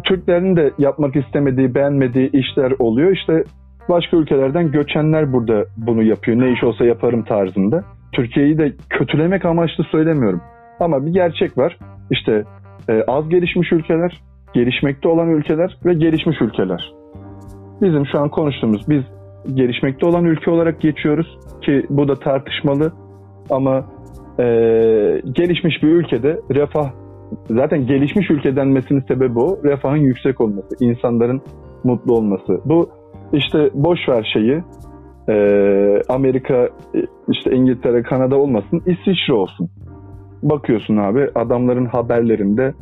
[0.04, 3.12] Türklerin de yapmak istemediği, beğenmediği işler oluyor.
[3.12, 3.44] İşte
[3.90, 6.40] başka ülkelerden göçenler burada bunu yapıyor.
[6.40, 7.84] Ne iş olsa yaparım tarzında.
[8.12, 10.42] Türkiye'yi de kötülemek amaçlı söylemiyorum.
[10.80, 11.78] Ama bir gerçek var.
[12.12, 12.44] İşte
[12.90, 14.22] e, az gelişmiş ülkeler,
[14.54, 16.92] gelişmekte olan ülkeler ve gelişmiş ülkeler.
[17.82, 19.04] Bizim şu an konuştuğumuz biz
[19.54, 22.92] gelişmekte olan ülke olarak geçiyoruz ki bu da tartışmalı
[23.50, 23.86] ama
[24.40, 24.44] e,
[25.32, 26.92] gelişmiş bir ülkede refah
[27.50, 31.42] zaten gelişmiş ülke denmesinin sebebi o refahın yüksek olması, insanların
[31.84, 32.62] mutlu olması.
[32.66, 32.90] Bu
[33.34, 34.64] işte boş ver şeyi
[35.30, 37.00] Ee, Amerika, e,
[37.32, 39.70] işte İngiltere, Kanada olmasın, İsviçre olsun.
[40.44, 42.74] Bakıyorsun abi adamların haberlerinde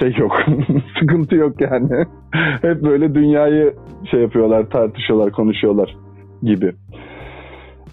[0.00, 0.32] şey yok,
[1.00, 1.88] sıkıntı yok yani.
[2.62, 3.74] Hep böyle dünyayı
[4.10, 5.96] şey yapıyorlar, tartışıyorlar, konuşuyorlar
[6.42, 6.72] gibi.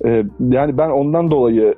[0.06, 1.76] Ee, yani ben ondan dolayı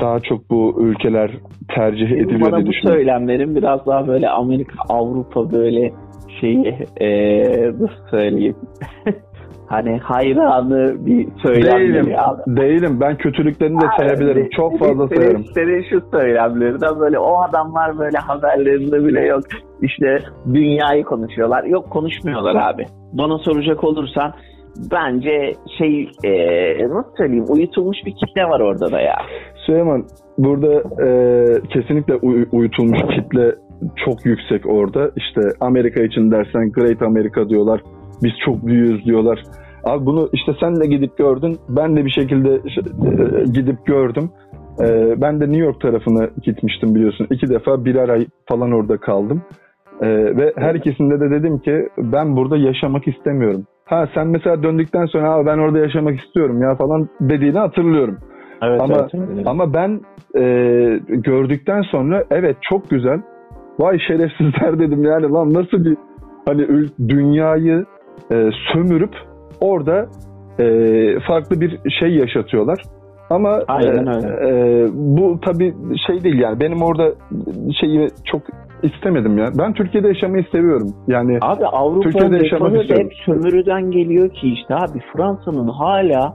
[0.00, 1.30] daha çok bu ülkeler
[1.68, 5.92] tercih ediliyor bana diye bu söylemlerim biraz daha böyle Amerika, Avrupa böyle
[6.42, 8.56] şeyi eee nasıl söyleyeyim
[9.66, 12.56] hani hayranı bir söylemleri Değilim, abi.
[12.60, 12.98] değilim.
[13.00, 14.48] Ben kötülüklerini de sayabilirim.
[14.56, 15.44] Çok fazla Senin- sayarım.
[15.54, 19.42] Senin şu söylemlerinden böyle o adamlar böyle haberlerinde bile yok.
[19.82, 20.18] İşte
[20.54, 21.64] dünyayı konuşuyorlar.
[21.64, 22.86] Yok konuşmuyorlar abi.
[23.12, 24.32] Bana soracak olursan
[24.92, 29.14] bence şey eee nasıl söyleyeyim uyutulmuş bir kitle var orada da ya.
[29.66, 30.04] Süleyman
[30.38, 30.72] burada
[31.06, 31.08] e,
[31.68, 33.54] kesinlikle uy- uyutulmuş kitle
[33.96, 35.10] çok yüksek orada.
[35.16, 37.80] İşte Amerika için dersen Great America diyorlar.
[38.22, 39.42] Biz çok büyüğüz diyorlar.
[39.84, 41.56] Abi bunu işte sen de gidip gördün.
[41.68, 44.30] Ben de bir şekilde e, gidip gördüm.
[44.80, 47.26] E, ben de New York tarafına gitmiştim biliyorsun.
[47.30, 49.42] İki defa birer ay falan orada kaldım.
[50.00, 53.66] E, ve her ikisinde de dedim ki ben burada yaşamak istemiyorum.
[53.84, 58.18] Ha sen mesela döndükten sonra "Abi ben orada yaşamak istiyorum ya falan dediğini hatırlıyorum.
[58.62, 59.08] Evet, Ama-
[59.46, 60.00] Ama ben
[60.36, 60.42] e,
[61.08, 63.20] gördükten sonra evet çok güzel.
[63.78, 65.96] Vay şerefsizler dedim yani lan nasıl bir
[66.46, 67.84] hani dünyayı
[68.32, 69.14] e, sömürüp
[69.60, 70.06] orada
[70.58, 70.66] e,
[71.20, 72.82] farklı bir şey yaşatıyorlar.
[73.30, 74.48] Ama Aynen e, öyle.
[74.48, 75.74] e, bu tabii
[76.06, 77.12] şey değil yani benim orada
[77.80, 78.42] şeyi çok
[78.82, 79.46] istemedim ya.
[79.58, 80.94] Ben Türkiye'de yaşamayı seviyorum.
[81.08, 83.10] Yani Abi Avrupa Türkiye'de yaşamak metodu da istiyorum.
[83.10, 86.34] hep sömürüden geliyor ki işte abi Fransa'nın hala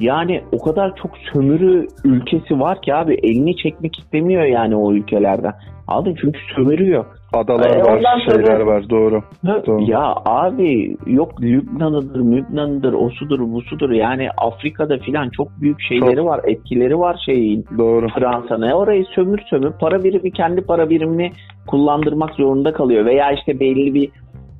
[0.00, 5.52] yani o kadar çok sömürü ülkesi var ki abi elini çekmek istemiyor yani o ülkelerden.
[5.88, 7.04] Aldın çünkü sömürüyor.
[7.34, 9.22] adalar E, var, ondan sonra- şeyler var doğru.
[9.66, 9.82] Doğru.
[9.90, 13.90] Ya abi yok Lübnan'ıdır, Lübnan'ıdır, o sudur, bu sudur.
[13.90, 17.64] Yani Afrika'da filan çok büyük şeyleri var, etkileri var şeyin.
[17.78, 18.08] Doğru.
[18.08, 21.30] Fransa'na orayı sömür sömür para birimi kendi para birimini
[21.66, 24.10] kullandırmak zorunda kalıyor veya işte belli bir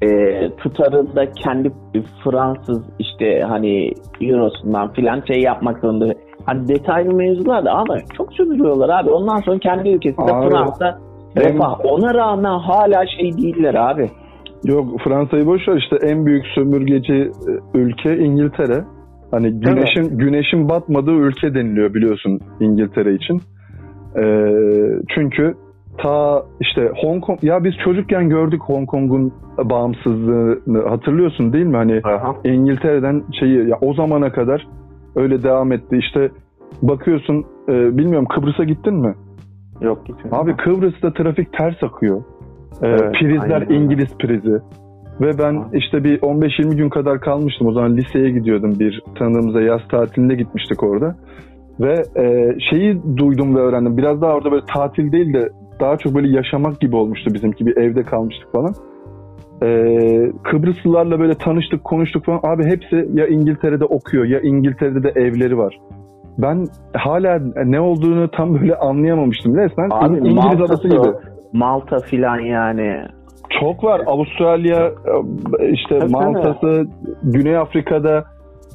[0.03, 0.09] e,
[0.57, 1.73] tutarında kendi
[2.25, 6.15] Fransız işte hani eurosundan filan şey yapmak zorunda.
[6.47, 9.11] Hani detaylı mevzular da ama çok sömürüyorlar abi.
[9.11, 10.99] Ondan sonra kendi ülkesinde Abi, Fransa
[11.37, 11.85] en- refah.
[11.85, 14.11] Ona rağmen hala şey değiller abi.
[14.65, 18.85] Yok Fransa'yı boş ver işte en büyük sömürgeci e, ülke İngiltere.
[19.31, 23.41] Hani güneşin güneşin batmadığı ülke deniliyor biliyorsun İngiltere için.
[24.17, 24.47] Ee,
[25.15, 25.55] çünkü
[25.99, 29.33] ta işte Hong Kong ya biz çocukken gördük Hong Kong'un
[29.65, 31.77] bağımsızlığını hatırlıyorsun değil mi?
[31.77, 32.01] Hani
[32.45, 34.67] İngiltere'den şeyi ya o zamana kadar
[35.17, 35.97] öyle devam etti.
[35.97, 36.31] İşte
[36.83, 39.15] bakıyorsun e, bilmiyorum Kıbrıs'a gittin mi?
[39.81, 40.39] Yok gitmiyor.
[40.39, 42.23] Abi Kıbrıs'ta trafik ters akıyor.
[42.83, 43.75] Ee, Evet, prizler aynen.
[43.75, 44.61] İngiliz prizi.
[45.21, 45.77] Ve ben Hı.
[45.77, 47.67] işte bir 15-20 gün kadar kalmıştım.
[47.67, 48.79] O zaman liseye gidiyordum.
[48.81, 51.17] Bir tanıdığımıza yaz tatilinde gitmiştik orada.
[51.81, 53.97] Ve e, şeyi duydum ve öğrendim.
[53.97, 55.49] Biraz daha orada böyle tatil değil de
[55.81, 57.67] daha çok böyle yaşamak gibi olmuştu bizimki.
[57.67, 58.75] Bir evde kalmıştık falan.
[59.63, 62.41] Ee, Kıbrıslılarla böyle tanıştık, konuştuk falan.
[62.43, 65.81] Abi hepsi ya İngiltere'de okuyor ya İngiltere'de de evleri var.
[66.39, 69.57] Ben hala ne olduğunu tam böyle anlayamamıştım.
[69.57, 71.09] Resmen Abi İngiliz Malta'sı adası gibi.
[71.53, 73.03] Malta filan yani.
[73.61, 74.01] Çok var.
[74.07, 74.91] Avustralya,
[75.73, 76.87] işte Tabii, Malta'sı,
[77.23, 78.25] Güney Afrika'da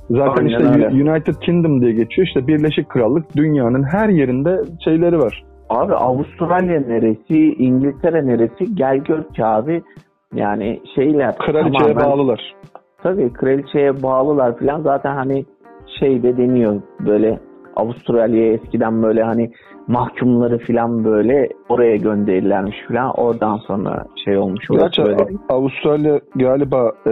[0.10, 1.12] zaten Aynen işte öyle.
[1.12, 2.28] United Kingdom diye geçiyor.
[2.28, 5.44] İşte Birleşik Krallık dünyanın her yerinde şeyleri var.
[5.70, 9.82] Abi Avustralya neresi, İngiltere neresi gel gör ki abi.
[10.36, 12.56] Yani şeyler Kraliçeye tamamen- bağlılar.
[13.04, 15.46] Tabii kraliçeye bağlılar falan zaten hani
[16.00, 17.40] şey de deniyor böyle
[17.82, 19.52] Avustralya'ya eskiden böyle hani
[19.88, 25.26] mahkumları falan böyle oraya gönderirlermiş falan oradan sonra şey olmuş Gerçi böyle.
[25.50, 27.12] Avustralya galiba e,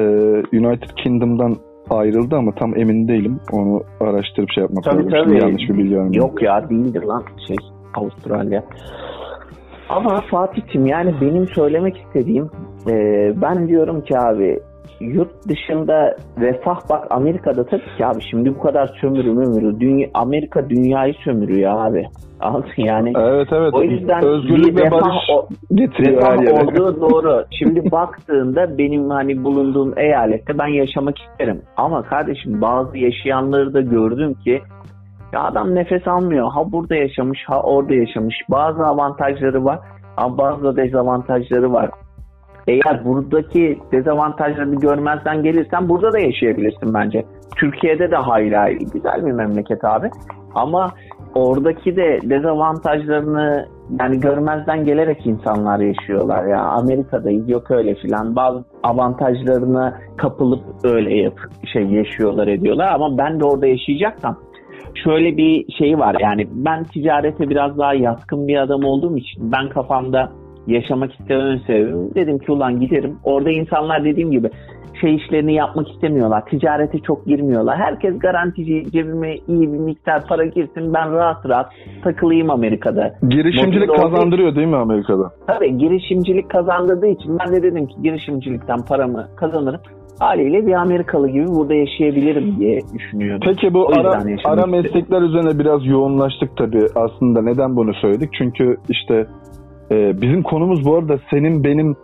[0.58, 1.56] United Kingdom'dan
[1.90, 3.40] ayrıldı ama tam emin değilim.
[3.54, 5.24] Onu araştırıp şey yapmak Tabii, lazım.
[5.24, 5.42] Tabii.
[5.44, 6.18] yanlış bir bilgi.
[6.18, 7.56] Yok ya değildir lan şey
[7.96, 8.64] Avustralya.
[9.90, 12.50] Ama Fatih'im yani benim söylemek istediğim
[12.90, 12.94] e,
[13.42, 14.60] ben diyorum ki abi
[15.00, 20.70] yurt dışında refah bak Amerika'da tabii ki abi şimdi bu kadar sömürü mümürü dünya, Amerika
[20.70, 22.06] dünyayı sömürüyor abi.
[22.78, 23.74] Yani Evet evet.
[23.74, 26.64] o yüzden Özgürlük ve barış o- getiriyor her refah yere.
[26.82, 27.44] olduğu doğru.
[27.60, 31.62] Şimdi baktığında benim hani bulunduğum eyalette ben yaşamak isterim.
[31.78, 34.62] Ama kardeşim bazı yaşayanları da gördüm ki
[35.34, 36.52] ya adam nefes almıyor.
[36.52, 38.36] Ha burada yaşamış, ha orada yaşamış.
[38.50, 39.80] Bazı avantajları var
[40.18, 41.90] ama bazı da dezavantajları var.
[42.68, 47.26] Eğer buradaki dezavantajlarını görmezden gelirsen burada da yaşayabilirsin bence.
[47.58, 50.10] Türkiye'de de hayli güzel bir memleket abi.
[50.56, 50.92] Ama
[51.36, 53.66] oradaki de dezavantajlarını
[54.00, 56.62] yani görmezden gelerek insanlar yaşıyorlar ya.
[56.62, 58.36] Amerika'dayız yok öyle filan.
[58.36, 61.40] Bazı avantajlarına kapılıp öyle yap
[61.74, 64.38] şey yaşıyorlar ediyorlar ama ben de orada yaşayacaksam
[65.04, 69.70] şöyle bir şey var yani ben ticarete biraz daha yatkın bir adam olduğum için ben
[69.70, 70.32] kafamda
[70.68, 73.18] yaşamak istememin sebebi dedim ki ulan giderim.
[73.24, 74.50] Orada insanlar dediğim gibi
[75.02, 76.46] şey işlerini yapmak istemiyorlar.
[76.46, 77.78] Ticarete çok girmiyorlar.
[77.78, 80.94] Herkes garantici cebime iyi bir miktar para girsin.
[80.94, 81.72] Ben rahat rahat
[82.04, 83.14] takılayım Amerika'da.
[83.30, 85.32] Girişimcilik Mobilde kazandırıyor değil mi Amerika'da?
[85.48, 89.82] Tabii girişimcilik kazandırdığı için ben de dedim ki girişimcilikten paramı kazanırım.
[90.20, 93.42] Haliyle bir Amerikalı gibi burada yaşayabilirim diye düşünüyorum.
[93.46, 96.86] Peki bu ara, ara meslekler üzerine biraz yoğunlaştık tabii.
[96.96, 98.30] Aslında neden bunu söyledik?
[98.38, 99.26] Çünkü işte
[99.92, 101.96] e, bizim konumuz bu arada senin benim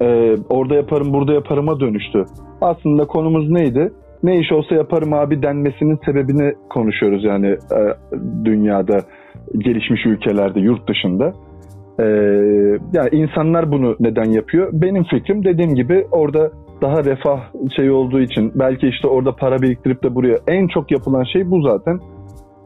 [0.00, 2.24] e, orada yaparım burada yaparıma dönüştü.
[2.60, 3.92] Aslında konumuz neydi?
[4.22, 7.80] Ne iş olsa yaparım abi denmesinin sebebini konuşuyoruz yani e,
[8.44, 8.98] dünyada
[9.58, 11.32] gelişmiş ülkelerde yurt dışında.
[12.00, 12.04] E,
[12.92, 14.68] yani insanlar bunu neden yapıyor?
[14.72, 16.50] Benim fikrim dediğim gibi orada
[16.82, 17.40] daha refah
[17.76, 21.62] şey olduğu için belki işte orada para biriktirip de buraya en çok yapılan şey bu
[21.62, 22.00] zaten.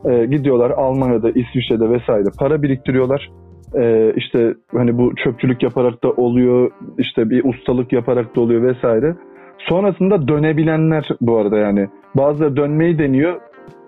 [0.04, 3.30] Ee, gidiyorlar Almanya'da, İsviçre'de vesaire para biriktiriyorlar.
[3.74, 9.16] Ee, işte hani bu çöpçülük yaparak da oluyor, işte bir ustalık yaparak da oluyor vesaire.
[9.58, 11.88] Sonrasında dönebilenler bu arada yani.
[12.14, 13.40] Bazıları dönmeyi deniyor.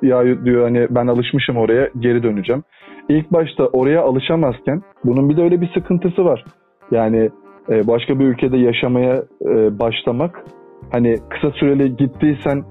[0.02, 2.62] Ya diyor hani ben alışmışım oraya geri döneceğim.
[3.08, 6.44] İlk başta oraya alışamazken bunun bir de öyle bir sıkıntısı var.
[6.90, 7.30] Yani
[7.68, 10.44] e, başka bir ülkede yaşamaya e, başlamak
[10.92, 12.62] hani kısa süreli gittiysen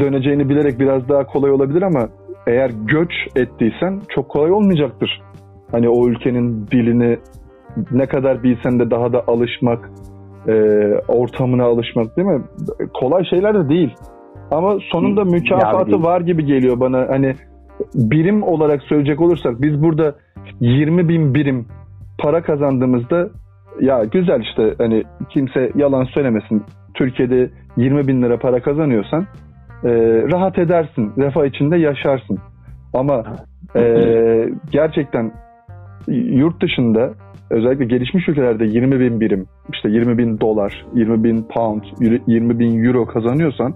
[0.00, 2.08] döneceğini bilerek biraz daha kolay olabilir ama
[2.46, 5.22] eğer göç ettiysen çok kolay olmayacaktır.
[5.72, 7.18] Hani o ülkenin dilini
[7.90, 9.90] ne kadar bilsen de daha da alışmak,
[10.48, 10.52] e,
[11.08, 12.42] ortamına alışmak değil mi?
[12.94, 13.94] Kolay şeyler de değil.
[14.50, 17.08] Ama sonunda mükafatı var gibi geliyor bana.
[17.08, 17.34] Hani
[17.94, 20.14] birim olarak söyleyecek olursak biz burada
[20.60, 21.66] 20 bin birim
[22.18, 23.28] para kazandığımızda
[23.80, 26.62] ya güzel işte hani kimse yalan söylemesin.
[26.94, 29.26] Türkiye'de 20 bin lira para kazanıyorsan
[29.84, 29.90] e,
[30.32, 31.12] rahat edersin.
[31.18, 32.38] Refah içinde yaşarsın.
[32.94, 33.24] Ama
[33.76, 33.82] e,
[34.70, 35.32] gerçekten
[36.08, 37.12] yurt dışında
[37.50, 41.82] özellikle gelişmiş ülkelerde 20 bin birim, işte 20 bin dolar, 20 bin pound,
[42.26, 43.74] 20 bin euro kazanıyorsan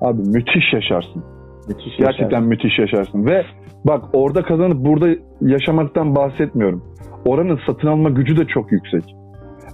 [0.00, 1.24] abi müthiş yaşarsın.
[1.68, 2.48] Müthiş Gerçekten yaşar.
[2.48, 3.26] müthiş yaşarsın.
[3.26, 3.44] Ve
[3.84, 5.08] bak orada kazanıp burada
[5.40, 6.84] yaşamaktan bahsetmiyorum.
[7.24, 9.04] Oranın satın alma gücü de çok yüksek.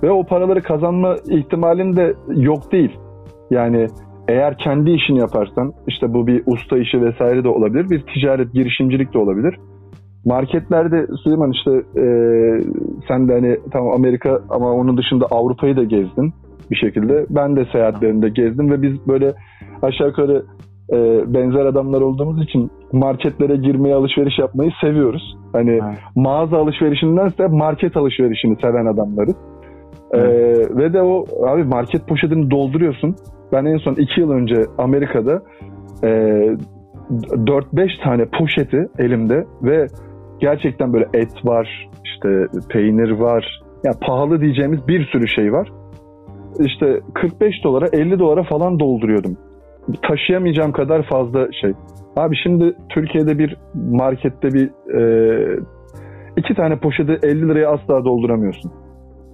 [0.02, 2.98] Ve o paraları kazanma ihtimalin de yok değil.
[3.50, 3.86] Yani
[4.28, 7.90] eğer kendi işini yaparsan işte bu bir usta işi vesaire de olabilir.
[7.90, 9.58] Bir ticaret, girişimcilik de olabilir.
[10.24, 11.70] Marketlerde Süleyman işte
[12.00, 12.04] e,
[13.08, 16.32] sen de hani tamam Amerika ama onun dışında Avrupa'yı da gezdin
[16.70, 17.26] bir şekilde.
[17.30, 19.34] Ben de seyahatlerinde gezdim ve biz böyle
[19.82, 20.44] aşağı yukarı
[20.92, 20.96] e,
[21.34, 25.36] benzer adamlar olduğumuz için marketlere girmeyi, alışveriş yapmayı seviyoruz.
[25.52, 25.98] Hani Evet.
[26.16, 29.36] mağaza alışverişindense market alışverişini seven adamlarız.
[30.12, 30.20] E,
[30.76, 33.14] ve de o abi market poşetini dolduruyorsun.
[33.52, 35.42] Ben en son 2 yıl önce Amerika'da
[36.04, 36.08] e,
[37.10, 39.86] 4-5 tane poşeti elimde ve
[40.40, 43.60] gerçekten böyle et var, işte peynir var.
[43.84, 45.72] Yani pahalı diyeceğimiz bir sürü şey var.
[46.60, 49.36] İşte 45 dolara 50 dolara falan dolduruyordum.
[50.02, 51.72] Taşıyamayacağım kadar fazla şey.
[52.16, 54.70] Abi şimdi Türkiye'de bir markette bir
[55.00, 55.58] e,
[56.36, 58.72] iki tane poşeti 50 liraya asla dolduramıyorsun.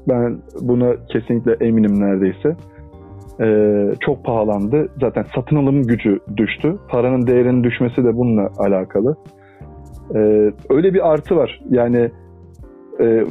[0.09, 2.57] Ben buna kesinlikle eminim neredeyse.
[3.41, 4.89] Ee, çok pahalandı.
[5.01, 6.77] Zaten satın alım gücü düştü.
[6.89, 9.17] Paranın değerinin düşmesi de bununla alakalı.
[10.15, 11.61] Ee, öyle bir artı var.
[11.71, 12.11] Yani
[13.01, 13.25] e,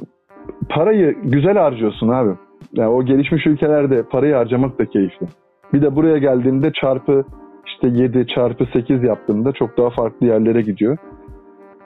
[0.69, 2.32] parayı güzel harcıyorsun abi.
[2.73, 5.27] Yani o gelişmiş ülkelerde parayı harcamak da keyifli.
[5.73, 7.25] Bir de buraya geldiğinde çarpı
[7.67, 10.97] işte 7 çarpı 8 yaptığında çok daha farklı yerlere gidiyor.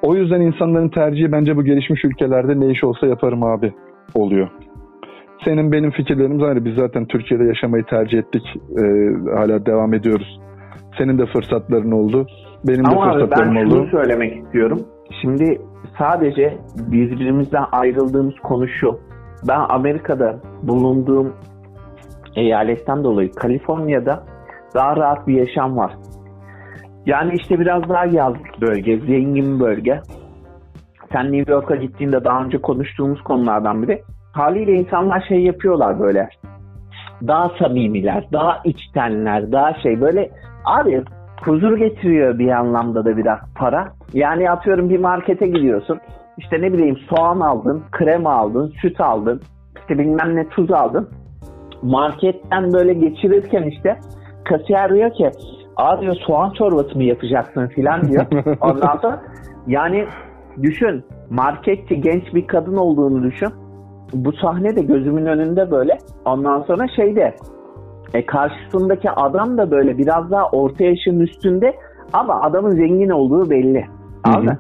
[0.02, 3.74] O yüzden insanların tercihi bence bu gelişmiş ülkelerde ne iş olsa yaparım abi
[4.16, 4.50] oluyor.
[5.46, 6.66] Senin benim fikirlerimiz aynı.
[6.66, 8.44] Biz zaten Türkiye'de yaşamayı tercih ettik.
[8.56, 8.84] Ee,
[9.36, 10.40] hala devam ediyoruz.
[10.98, 12.28] Senin de fırsatların oldu.
[12.68, 13.88] Benim de Ama abi ben şunu oldu.
[13.92, 14.80] söylemek istiyorum.
[15.22, 15.62] Şimdi
[15.98, 16.58] sadece
[16.92, 19.00] birbirimizden ayrıldığımız konu şu.
[19.48, 21.34] Ben Amerika'da bulunduğum
[22.36, 24.24] eyaletten dolayı Kaliforniya'da
[24.76, 25.94] daha rahat bir yaşam var.
[27.06, 30.02] Yani işte biraz daha yazlık bölge, zengin bölge.
[31.14, 34.02] Sen New York'a gittiğinde daha önce konuştuğumuz konulardan biri.
[34.32, 36.30] Haliyle insanlar şey yapıyorlar böyle.
[37.28, 40.32] Daha samimiler, daha içtenler, daha şey böyle.
[40.66, 41.04] Abi
[41.46, 43.88] huzur getiriyor bir anlamda da biraz para.
[44.14, 46.00] Yani atıyorum bir markete gidiyorsun.
[46.38, 49.42] İşte ne bileyim soğan aldın, krem aldın, süt aldın,
[49.80, 51.10] işte bilmem ne tuz aldın.
[51.82, 54.00] Marketten böyle geçirirken işte
[54.46, 55.32] kasiyer diyor ki
[55.76, 58.26] Aa diyor soğan çorbası mı yapacaksın filan diyor.
[58.62, 59.22] Ondan sonra
[59.68, 60.06] yani
[60.62, 63.50] düşün marketçi genç bir kadın olduğunu düşün.
[64.14, 65.98] Bu sahne de gözümün önünde böyle.
[66.26, 67.36] Ondan sonra şeyde
[68.14, 71.74] e, karşısındaki adam da böyle biraz daha orta yaşın üstünde
[72.14, 73.86] ama adamın zengin olduğu belli.
[74.24, 74.58] Anladın mı?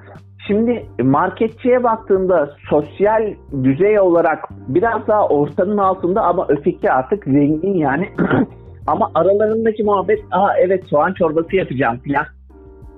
[0.48, 3.34] Şimdi marketçiye baktığında sosyal
[3.64, 8.10] düzey olarak biraz daha ortanın altında ama öteki artık zengin yani.
[8.88, 12.26] ama aralarındaki muhabbet aa evet soğan çorbası yapacağım filan.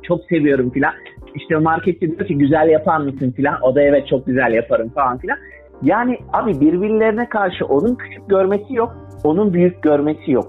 [0.03, 0.93] Çok seviyorum filan.
[1.35, 3.55] İşte marketçi diyor ki güzel yapar mısın filan.
[3.61, 5.37] O da evet çok güzel yaparım falan filan.
[5.83, 8.95] Yani abi birbirlerine karşı onun küçük görmesi yok.
[9.25, 10.45] Onun büyük görmesi yok.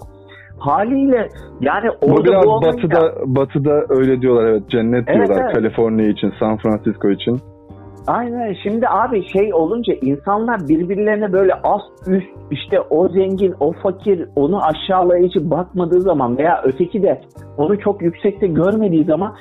[0.58, 1.28] Haliyle
[1.60, 5.54] yani orada Bu biraz bu batıda batıda öyle diyorlar evet cennet Evet, diyorlar evet.
[5.54, 7.40] Kaliforniya için, San Francisco için.
[8.06, 8.56] Aynen.
[8.62, 14.60] Şimdi abi şey olunca insanlar birbirlerine böyle ast üst işte o zengin, o fakir, onu
[14.64, 17.20] aşağılayıcı bakmadığı zaman veya öteki de
[17.56, 19.34] onu çok yüksekte görmediği zaman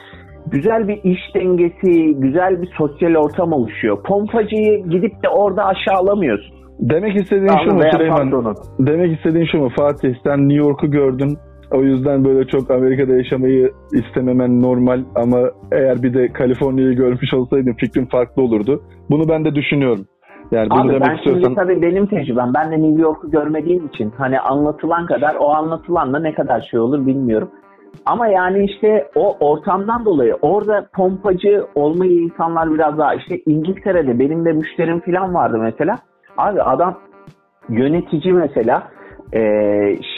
[0.48, 4.04] güzel bir iş dengesi, güzel bir sosyal ortam oluşuyor.
[4.04, 6.55] Pompacıyı gidip de orada aşağılamıyorsun.
[6.80, 8.56] Demek istediğin şu Anladın mu Süleyman?
[8.80, 11.38] Demek istediğin şu mu Fatih sen New York'u gördün.
[11.72, 15.38] O yüzden böyle çok Amerika'da yaşamayı istememen normal ama
[15.72, 18.84] eğer bir de Kaliforniya'yı görmüş olsaydın fikrin farklı olurdu.
[19.10, 20.06] Bunu ben de düşünüyorum.
[20.52, 22.52] Yani bunu Abi demek ben istiyorsan şimdi tabii benim tecrübem.
[22.56, 27.06] Ben de New York'u görmediğim için hani anlatılan kadar o anlatılanla ne kadar şey olur
[27.06, 27.50] bilmiyorum.
[28.06, 34.46] Ama yani işte o ortamdan dolayı orada pompacı olmayı insanlar biraz daha işte İngiltere'de benim
[34.46, 35.96] de müşterim falan vardı mesela.
[36.38, 37.00] Abi adam
[37.70, 38.88] yönetici mesela
[39.34, 39.42] e,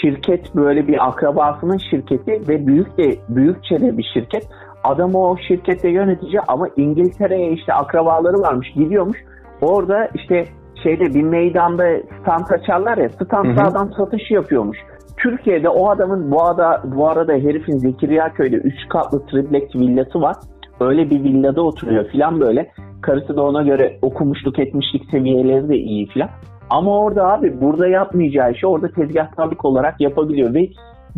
[0.01, 4.49] şirket böyle bir akrabasının şirketi ve büyük de büyükçe de bir şirket.
[4.83, 9.17] Adam o şirkette yönetici ama İngiltere'ye işte akrabaları varmış gidiyormuş.
[9.61, 10.45] Orada işte
[10.83, 11.83] şeyde bir meydanda
[12.21, 14.77] stand açarlar ya standda adam satışı yapıyormuş.
[15.17, 20.35] Türkiye'de o adamın bu arada, bu arada herifin Zekeriya köyde 3 katlı triplex villası var.
[20.79, 22.71] Öyle bir villada oturuyor filan böyle.
[23.01, 26.29] Karısı da ona göre okumuşluk etmişlik seviyeleri de iyi filan.
[26.69, 30.67] Ama orada abi burada yapmayacağı işi orada tezgahtarlık olarak yapabiliyor ve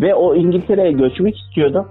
[0.02, 1.86] ve o İngiltere'ye göçmek istiyordu.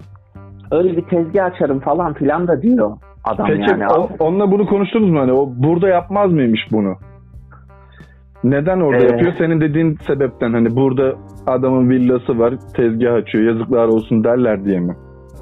[0.70, 2.90] Öyle bir tezgah açarım falan filan da diyor
[3.24, 3.84] adam Peki yani.
[3.88, 5.20] o- onunla bunu konuştunuz mu?
[5.20, 6.94] Hani o burada yapmaz mıymış bunu?
[8.44, 9.32] Neden orada Ee, yapıyor?
[9.38, 11.12] Senin dediğin sebepten hani burada
[11.46, 14.96] adamın villası var, tezgah açıyor, yazıklar olsun derler diye mi?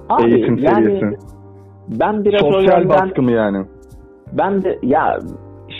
[0.08, 1.16] Abi, Eğitim yani seviyesi.
[2.00, 3.64] ben biraz o Sosyal yönden baskı mı yani?
[4.32, 5.18] Ben de ya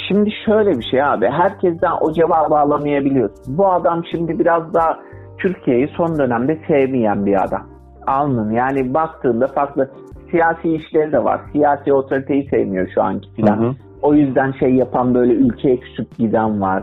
[0.09, 1.27] şimdi şöyle bir şey abi.
[1.27, 3.59] Herkesten o cevabı alamayabiliyorsun.
[3.59, 4.99] Bu adam şimdi biraz daha
[5.39, 7.67] Türkiye'yi son dönemde sevmeyen bir adam.
[8.07, 8.51] Anladın?
[8.51, 9.91] Yani baktığında farklı
[10.31, 11.41] siyasi işleri de var.
[11.53, 13.57] Siyasi otoriteyi sevmiyor şu anki filan.
[13.57, 13.73] Hı hı.
[14.03, 16.83] O yüzden şey yapan böyle ülkeye küsüp giden var.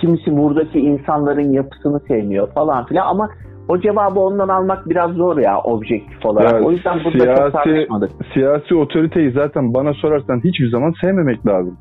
[0.00, 3.30] Kimisi buradaki insanların yapısını sevmiyor falan filan ama
[3.68, 6.52] o cevabı ondan almak biraz zor ya objektif olarak.
[6.52, 8.10] Ya o yüzden burada çok siyasi, tartışmadık.
[8.34, 11.76] siyasi otoriteyi zaten bana sorarsan hiçbir zaman sevmemek lazım.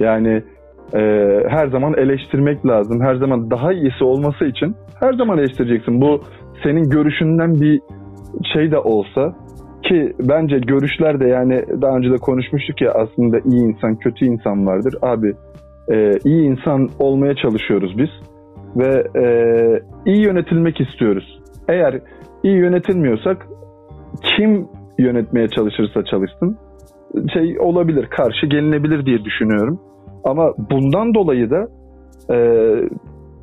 [0.00, 0.42] Yani
[0.94, 1.00] e,
[1.48, 3.00] her zaman eleştirmek lazım.
[3.00, 6.00] Her zaman daha iyisi olması için her zaman eleştireceksin.
[6.00, 6.20] Bu
[6.62, 7.80] senin görüşünden bir
[8.52, 9.34] şey de olsa
[9.82, 14.66] ki bence görüşler de yani daha önce de konuşmuştuk ya aslında iyi insan kötü insan
[14.66, 14.94] vardır.
[15.02, 15.32] Abi
[15.92, 18.08] e, iyi insan olmaya çalışıyoruz biz
[18.76, 19.24] ve e,
[20.06, 21.40] iyi yönetilmek istiyoruz.
[21.68, 22.00] Eğer
[22.42, 23.46] iyi yönetilmiyorsak
[24.22, 24.68] kim
[24.98, 26.58] yönetmeye çalışırsa çalışsın
[27.32, 29.80] şey olabilir, karşı gelinebilir diye düşünüyorum.
[30.24, 31.68] Ama bundan dolayı da
[32.30, 32.38] e,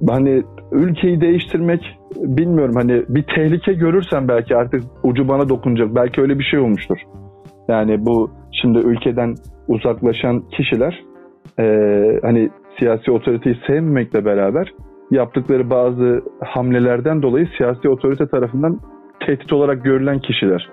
[0.09, 5.95] hani ülkeyi değiştirmek bilmiyorum hani bir tehlike görürsen belki artık ucu bana dokunacak.
[5.95, 6.97] Belki öyle bir şey olmuştur.
[7.67, 8.31] Yani bu
[8.61, 9.35] şimdi ülkeden
[9.67, 11.03] uzaklaşan kişiler
[11.59, 11.65] e,
[12.21, 14.73] hani siyasi otoriteyi sevmemekle beraber
[15.11, 18.79] yaptıkları bazı hamlelerden dolayı siyasi otorite tarafından
[19.19, 20.69] tehdit olarak görülen kişiler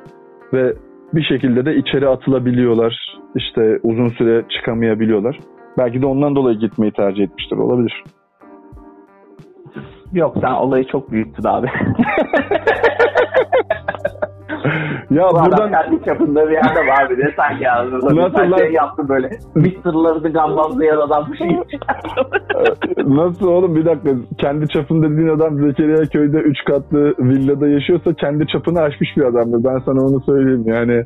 [0.53, 0.75] ve
[1.15, 3.19] bir şekilde de içeri atılabiliyorlar.
[3.35, 5.39] İşte uzun süre çıkamayabiliyorlar.
[5.79, 7.57] Belki de ondan dolayı gitmeyi tercih etmiştir.
[7.57, 8.05] Olabilir.
[10.13, 11.67] Yok sen olayı çok büyüttün abi.
[15.11, 16.57] ya Bu adam buradan kendi çapında bir
[16.89, 18.59] var bir de sanki ağzında Nasıl bir lan?
[18.59, 19.31] şey yaptı böyle.
[19.55, 21.49] Mısırları gambazlayan adam bir şey
[23.07, 28.47] nasıl oğlum bir dakika kendi çapında dediğin adam Zekeriya köyde 3 katlı villada yaşıyorsa kendi
[28.47, 29.65] çapını aşmış bir adamdır.
[29.65, 31.05] Ben sana onu söyleyeyim yani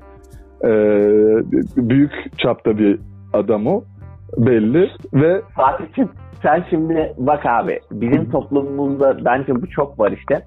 [0.64, 0.70] e,
[1.76, 2.98] büyük çapta bir
[3.32, 3.82] adam o
[4.36, 6.08] belli ve Fatih'cim
[6.42, 10.42] sen şimdi bak abi bizim toplumumuzda bence bu çok var işte.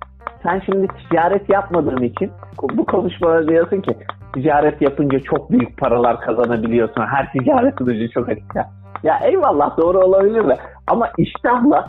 [0.47, 2.31] Sen şimdi ticaret yapmadığın için
[2.73, 3.91] bu konuşmalarda diyorsun ki
[4.33, 7.01] ticaret yapınca çok büyük paralar kazanabiliyorsun.
[7.01, 8.55] Her ticaretin ucu çok açık.
[9.03, 11.87] Ya, eyvallah doğru olabilir de ama iştahla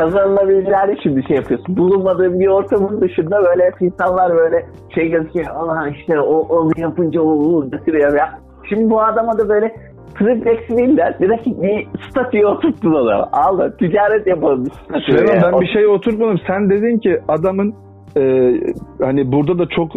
[0.00, 1.76] kazanılabileceğini şimdi şey yapıyorsun.
[1.76, 5.46] Bulunmadığın bir ortamın dışında böyle insanlar böyle şey gözüküyor.
[5.54, 8.38] Allah işte o onu yapınca o o götürüyor ya.
[8.68, 9.74] Şimdi bu adama da böyle
[10.18, 13.28] triplex villa direkt bir statüye oturttun onu.
[13.32, 15.18] Al ticaret yapalım statüye.
[15.18, 16.40] Süleyman ben bir şey oturtmadım.
[16.46, 17.74] Sen dedin ki adamın
[18.16, 18.52] e,
[19.00, 19.92] hani burada da çok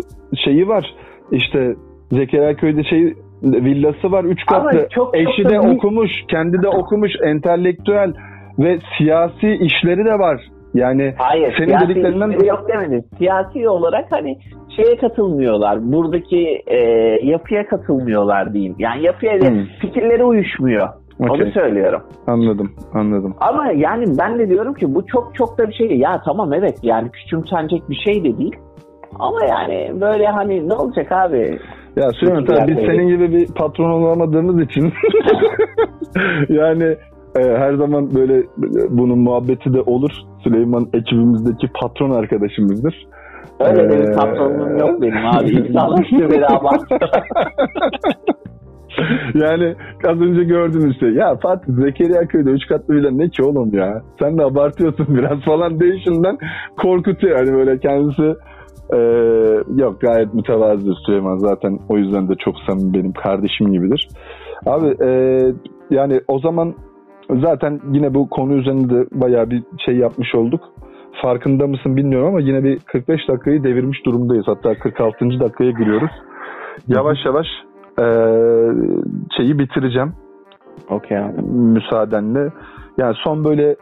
[0.46, 0.94] şeyi var.
[1.32, 1.76] İşte
[2.12, 3.14] Zekeriya Köy'de şey
[3.44, 4.88] villası var üç Ama katlı.
[4.90, 8.14] çok- Eşi çok de büyük- okumuş, kendi de okumuş, entelektüel
[8.60, 10.42] ve siyasi işleri de var.
[10.74, 13.04] Yani Hayır, senin siyasi dediklerinden yok demedim.
[13.18, 14.38] Siyasi olarak hani
[14.76, 15.92] şeye katılmıyorlar.
[15.92, 16.78] Buradaki e,
[17.24, 18.76] yapıya katılmıyorlar diyeyim.
[18.80, 19.66] Yani yapıya Hmm.
[19.82, 20.88] fikirleri uyuşmuyor.
[21.20, 21.52] Onu Okey.
[21.52, 22.02] söylüyorum.
[22.28, 23.36] anladım, anladım.
[23.42, 25.98] Ama yani ben de diyorum ki bu çok çok da bir şey.
[25.98, 28.56] Ya tamam evet yani küçümsenecek bir şey de değil.
[29.20, 31.60] Ama yani böyle hani ne olacak abi?
[31.96, 34.84] Ya Süleyman tabii biz senin gibi bir patron olamadığımız için
[36.50, 36.84] yani
[37.36, 38.44] e, her zaman böyle
[38.90, 40.12] bunun muhabbeti de olur.
[40.44, 43.08] Süleyman ekibimizdeki patron arkadaşımızdır.
[43.60, 45.50] Öyle Ee, bir patronluğum yok benim abi.
[45.52, 47.24] İnsanlar işte beni abartıyorlar.
[49.34, 49.76] yani
[50.08, 51.10] az önce gördüğünüz şey.
[51.10, 54.02] Ya Fatih Zekeriya köyde 3 katlı villa ne ki oğlum ya?
[54.20, 56.38] Sen de abartıyorsun biraz falan değişinden
[56.78, 57.38] korkutuyor.
[57.38, 58.36] Yani böyle kendisi
[58.94, 58.98] e,
[59.76, 64.08] yok gayet mütevazıdır Süleyman zaten o yüzden de çok samimi benim kardeşim gibidir.
[64.66, 65.40] Abi e,
[65.90, 66.74] yani o zaman
[67.30, 70.62] zaten yine bu konu üzerinde de bayağı bir şey yapmış olduk.
[71.22, 74.46] Farkında mısın bilmiyorum ama yine bir 45 dakikayı devirmiş durumdayız.
[74.48, 75.40] Hatta 46.
[75.40, 76.12] dakikaya giriyoruz.
[76.88, 77.48] Yavaş yavaş
[79.38, 80.14] şeyi bitireceğim
[80.90, 81.42] Okey abi.
[81.52, 82.52] müsaadenle.
[82.98, 83.76] Yani son böyle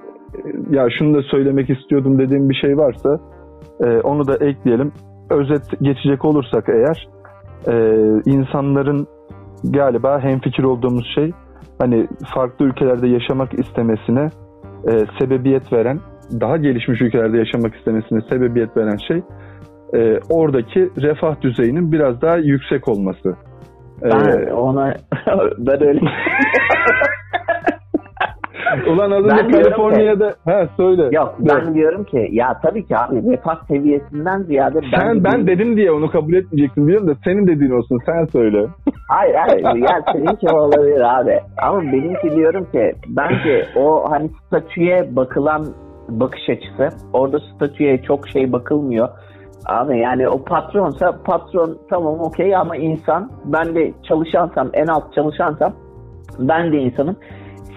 [0.69, 3.19] ya şunu da söylemek istiyordum dediğim bir şey varsa
[3.79, 4.91] e, onu da ekleyelim.
[5.29, 7.07] Özet geçecek olursak eğer
[7.67, 9.07] e, insanların
[9.63, 11.31] galiba hemfikir olduğumuz şey
[11.79, 14.29] hani farklı ülkelerde yaşamak istemesine
[14.87, 15.99] e, sebebiyet veren
[16.41, 19.21] daha gelişmiş ülkelerde yaşamak istemesine sebebiyet veren şey
[19.95, 23.35] e, oradaki refah düzeyinin biraz daha yüksek olması.
[24.03, 24.93] Ben ona
[25.57, 25.99] ben öyle
[28.87, 30.33] Ulan az önce diyorum Kaliforniya'da...
[30.45, 31.09] Ha söyle.
[31.11, 35.77] Yok ben diyorum ki ya tabii ki abi refah seviyesinden ziyade ben Sen ben dedim
[35.77, 38.67] diye onu kabul etmeyeceksin biliyorum da senin dediğin olsun sen söyle.
[39.09, 41.39] Hayır hayır ya seninki olabilir abi.
[41.61, 45.65] Ama benimki diyorum ki bence o hani statüye bakılan
[46.09, 49.09] bakış açısı orada statüye çok şey bakılmıyor.
[49.65, 55.73] Abi yani o patronsa patron tamam okey ama insan ben de çalışansam en alt çalışansam
[56.39, 57.15] ben de insanım.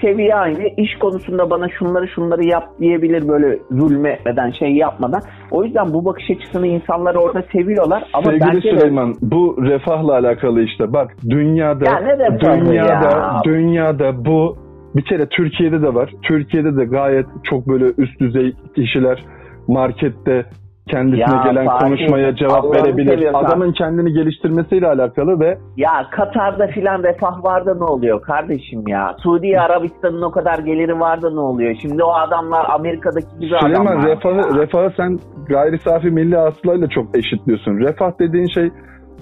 [0.01, 0.63] Seviye aynı.
[0.77, 5.21] iş konusunda bana şunları şunları yap diyebilir böyle zulmetmeden şey yapmadan.
[5.51, 8.05] O yüzden bu bakış açısını insanlar orada seviyorlar.
[8.13, 12.01] Ama Sevgili bence de- Süleyman bu refahla alakalı işte bak dünyada Ya
[12.41, 13.41] dünyada ya?
[13.45, 14.57] dünyada bu
[14.97, 16.11] bir kere Türkiye'de de var.
[16.23, 19.25] Türkiye'de de gayet çok böyle üst düzey kişiler
[19.69, 20.45] markette
[20.91, 23.11] kendisine Ya gelen Fatih, konuşmaya cevap Allah'ını verebilir.
[23.15, 23.45] seviyorsan.
[23.45, 29.15] Adamın kendini geliştirmesiyle alakalı ve Ya Katar'da filan refah var da ne oluyor kardeşim ya?
[29.23, 31.75] Suudi Arabistan'ın o kadar geliri var da ne oluyor?
[31.83, 34.09] Şimdi o adamlar Amerika'daki gibi Süleyman adamlar.
[34.11, 35.19] refahı, refahı sen
[35.49, 37.79] gayri safi milli hasılayla çok eşitliyorsun.
[37.79, 38.71] Refah dediğin şey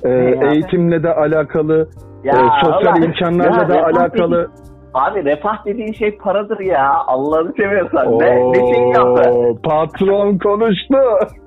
[0.04, 0.46] e, abi?
[0.46, 1.88] eğitimle de alakalı,
[2.24, 4.30] Ya e, sosyal Allah- imkanlarla Ya da refah alakalı.
[4.32, 6.92] dediğin- abi refah dediğin şey paradır ya.
[7.06, 8.18] Allah'ını seviyorsan.
[8.18, 9.30] Ne, ne şey yaptı?
[9.30, 10.96] Oo, patron konuştu.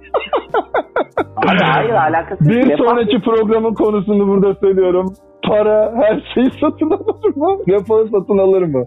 [1.38, 2.66] Abi hayır alakası yok.
[2.66, 5.14] Bir sonraki programın konusunu burada söylüyorum.
[5.48, 7.58] Para her şeyi satın alır mı?
[7.68, 8.86] Refahı satın alır mı?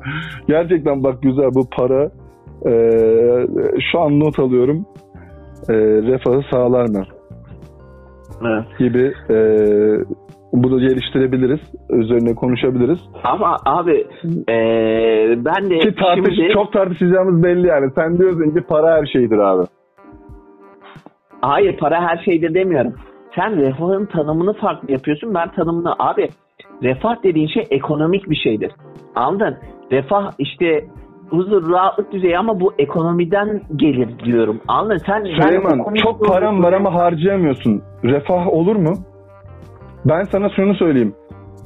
[0.49, 2.11] Gerçekten bak güzel bu para.
[2.67, 2.73] e,
[3.93, 4.87] şu an not alıyorum.
[5.69, 7.05] E, refahı sağlar mı?
[8.47, 8.65] Evet.
[8.79, 9.37] gibi e,
[10.53, 11.61] bunu geliştirebiliriz.
[11.91, 12.99] Üzerine konuşabiliriz.
[13.25, 14.07] Ama abi
[14.49, 16.53] eee, ben de Ki tartış, şimdi...
[16.53, 17.91] çok tartışacağımız belli yani.
[17.95, 19.67] Sen diyorsun ki para her şeydir abi.
[21.41, 22.95] Hayır para her şeyde demiyorum.
[23.35, 25.35] Sen refahın tanımını farklı yapıyorsun.
[25.35, 26.29] Ben tanımını abi
[26.83, 28.73] refah dediğin şey ekonomik bir şeydir.
[29.15, 29.57] Anladın?
[29.93, 30.85] Refah işte
[31.31, 34.61] huzur, rahatlık düzeyi ama bu ekonomiden gelir diyorum.
[34.69, 35.03] Anladın?
[35.07, 37.83] Sen Süleyman çok param var ama harcayamıyorsun.
[38.05, 38.93] Refah olur mu?
[40.05, 41.15] Ben sana şunu söyleyeyim.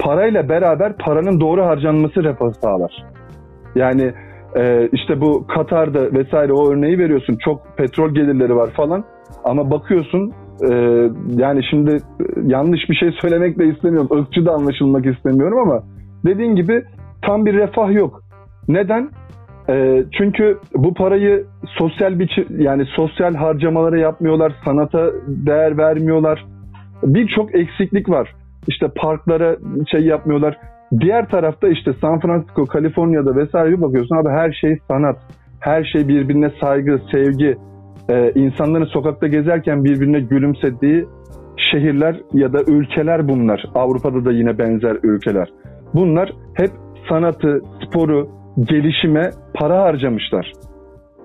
[0.01, 3.05] Parayla beraber paranın doğru harcanması refahı sağlar.
[3.75, 4.13] Yani
[4.57, 7.37] e, işte bu Katar'da vesaire o örneği veriyorsun.
[7.45, 9.05] Çok petrol gelirleri var falan.
[9.45, 10.33] Ama bakıyorsun
[10.71, 10.75] e,
[11.37, 14.09] yani şimdi e, yanlış bir şey söylemek de istemiyorum.
[14.13, 15.83] Irkçı da anlaşılmak istemiyorum ama
[16.27, 16.85] dediğin gibi
[17.23, 18.21] tam bir refah yok.
[18.69, 19.11] Neden?
[19.69, 21.47] E, çünkü bu parayı
[21.79, 26.47] sosyal bir yani sosyal harcamalara yapmıyorlar, sanata değer vermiyorlar.
[27.03, 28.35] Birçok eksiklik var.
[28.69, 29.57] İşte parklara
[29.91, 30.59] şey yapmıyorlar.
[31.01, 35.17] Diğer tarafta işte San Francisco, Kaliforniya'da vesaire bir bakıyorsun abi her şey sanat.
[35.61, 37.57] Her şey birbirine saygı, sevgi.
[38.11, 41.07] Ee, insanların sokakta gezerken birbirine gülümsediği
[41.57, 43.65] şehirler ya da ülkeler bunlar.
[43.75, 45.49] Avrupa'da da yine benzer ülkeler.
[45.95, 46.71] Bunlar hep
[47.09, 48.29] sanatı, sporu,
[48.61, 50.53] gelişime para harcamışlar.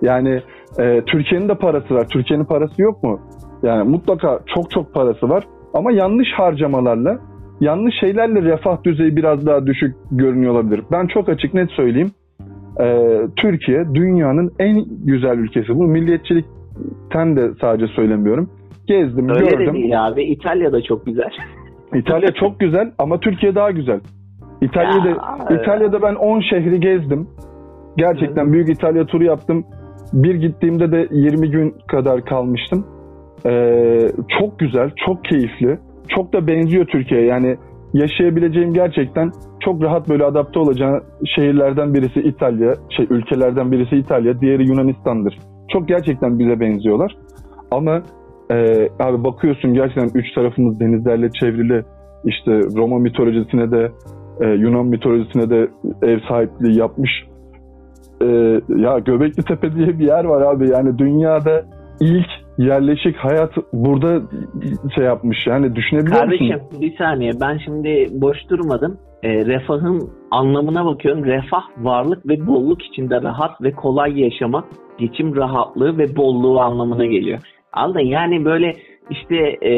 [0.02, 0.42] Yani
[0.80, 2.08] e, Türkiye'nin de parası var.
[2.08, 3.20] Türkiye'nin parası yok mu?
[3.64, 5.44] Yani mutlaka çok çok parası var.
[5.74, 7.20] Ama yanlış harcamalarla,
[7.60, 10.84] yanlış şeylerle refah düzeyi biraz daha düşük görünüyor olabilir.
[10.92, 12.12] Ben çok açık net söyleyeyim.
[12.82, 15.76] E, Türkiye dünyanın en güzel ülkesi.
[15.76, 15.88] Bu
[16.80, 18.50] milliyetçilikten de sadece söylemiyorum.
[18.88, 19.68] Gezdim, Öyle gördüm.
[19.68, 20.24] de değil abi.
[20.24, 21.30] İtalya da çok güzel.
[21.96, 24.00] İtalya çok güzel ama Türkiye daha güzel.
[24.62, 27.28] İtalya'da Ya, İtalya'da ben 10 şehri gezdim.
[27.98, 29.66] Gerçekten büyük İtalya turu yaptım.
[30.14, 32.86] Bir gittiğimde de 20 gün kadar kalmıştım.
[33.46, 34.00] Ee,
[34.40, 35.78] çok güzel, çok keyifli.
[36.08, 37.28] Çok da benziyor Türkiye'ye.
[37.28, 37.58] Yani
[37.94, 39.32] yaşayabileceğim gerçekten
[39.64, 41.04] çok rahat böyle adapte olacağın
[41.36, 45.38] şehirlerden birisi İtalya, şey ülkelerden birisi İtalya, diğeri Yunanistan'dır.
[45.74, 47.16] Çok gerçekten bize benziyorlar.
[47.72, 48.02] Ama
[48.52, 51.84] e, abi bakıyorsun gerçekten üç tarafımız denizlerle çevrili.
[52.26, 53.92] İşte Roma mitolojisine de
[54.42, 55.68] e, Yunan mitolojisine de
[56.02, 57.12] ev sahipliği yapmış.
[58.22, 58.26] E,
[58.76, 60.70] ya Göbekli Tepe diye bir yer var abi.
[60.70, 61.66] Yani dünyada
[62.00, 64.22] ilk yerleşik hayat burada
[64.96, 65.48] şey yapmış.
[65.48, 66.82] Yani düşünebiliyor Kardeşim musun?
[66.82, 68.98] bir saniye ben şimdi boş durmadım.
[69.24, 71.26] E, refahın anlamına bakıyorum.
[71.26, 74.66] Refah varlık ve bolluk içinde rahat ve kolay yaşamak,
[75.00, 77.40] geçim rahatlığı ve bolluğu anlamına geliyor.
[77.74, 78.00] Anladın?
[78.00, 78.74] Yani böyle
[79.10, 79.36] işte
[79.68, 79.74] e,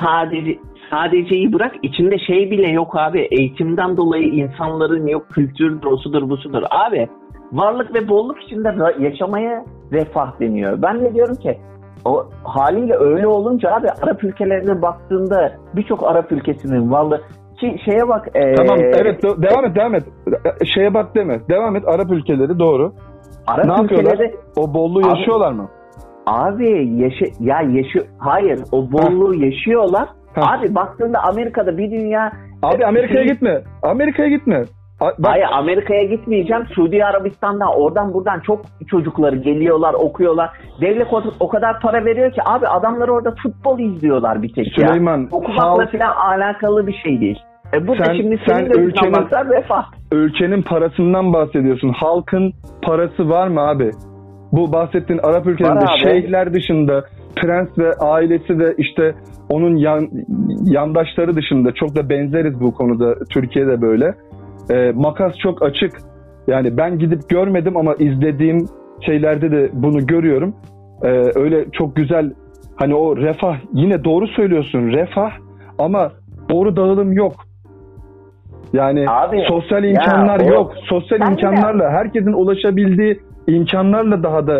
[0.00, 0.58] sadece
[0.90, 3.28] sadeceyi bırak içinde şey bile yok abi.
[3.30, 6.62] Eğitimden dolayı insanların yok kültürdür, osudur, busudur.
[6.70, 7.08] Abi
[7.52, 10.82] varlık ve bolluk içinde yaşamaya refah deniyor.
[10.82, 11.58] Ben de diyorum ki
[12.04, 17.20] o haliyle öyle olunca abi Arap ülkelerine baktığında birçok Arap ülkesinin varlığı
[17.60, 20.04] ki şeye bak e, Tamam evet devam et devam et.
[20.74, 21.40] Şeye bak deme.
[21.50, 22.92] Devam et Arap ülkeleri doğru.
[23.48, 24.12] Arap ne yapıyorlar?
[24.12, 25.68] ülkeleri O bolluğu Abi- yaşıyorlar mı?
[26.26, 30.08] abi yaşa ya yaşıyor hayır o bolluğu yaşıyorlar.
[30.34, 30.40] Ha.
[30.58, 32.32] Abi baktığında Amerika'da bir dünya
[32.62, 33.62] Abi Amerika'ya gitme.
[33.82, 34.62] Amerika'ya gitme.
[35.00, 36.66] Bak- Hayır Amerika'ya gitmeyeceğim.
[36.74, 40.50] Suudi Arabistan'dan oradan buradan çok çocukları geliyorlar, okuyorlar.
[40.80, 44.88] Devlet o, o kadar para veriyor ki abi adamlar orada futbol izliyorlar bir tek ya.
[44.88, 47.38] Süleyman Okumakla halk falan alakalı bir şey değil.
[47.74, 49.50] E burada Sen- şimdi sen senin de ülkenin- ülkenin...
[49.50, 49.84] refah.
[50.12, 51.88] Ülkenin parasından bahsediyorsun.
[51.88, 52.52] Halkın
[52.82, 53.90] parası var mı abi?
[54.52, 57.04] Bu bahsettiğin Arap ülkelerinde şeyhler dışında
[57.36, 59.14] prens ve ailesi ve işte
[59.48, 60.08] onun yan,
[60.64, 63.14] yandaşları dışında çok da benzeriz bu konuda.
[63.30, 64.14] Türkiye'de böyle.
[64.70, 65.92] Ee, makas çok açık.
[66.46, 68.66] Yani ben gidip görmedim ama izlediğim
[69.06, 70.54] şeylerde de bunu görüyorum.
[71.02, 72.32] Ee, öyle çok güzel
[72.76, 75.30] hani o refah yine doğru söylüyorsun refah
[75.78, 76.12] ama
[76.50, 77.47] doğru dağılım yok.
[78.72, 80.72] Yani Abi, sosyal ya imkanlar o- yok.
[80.88, 84.58] Sosyal Ben de- imkanlarla herkesin ulaşabildiği imkanlarla daha da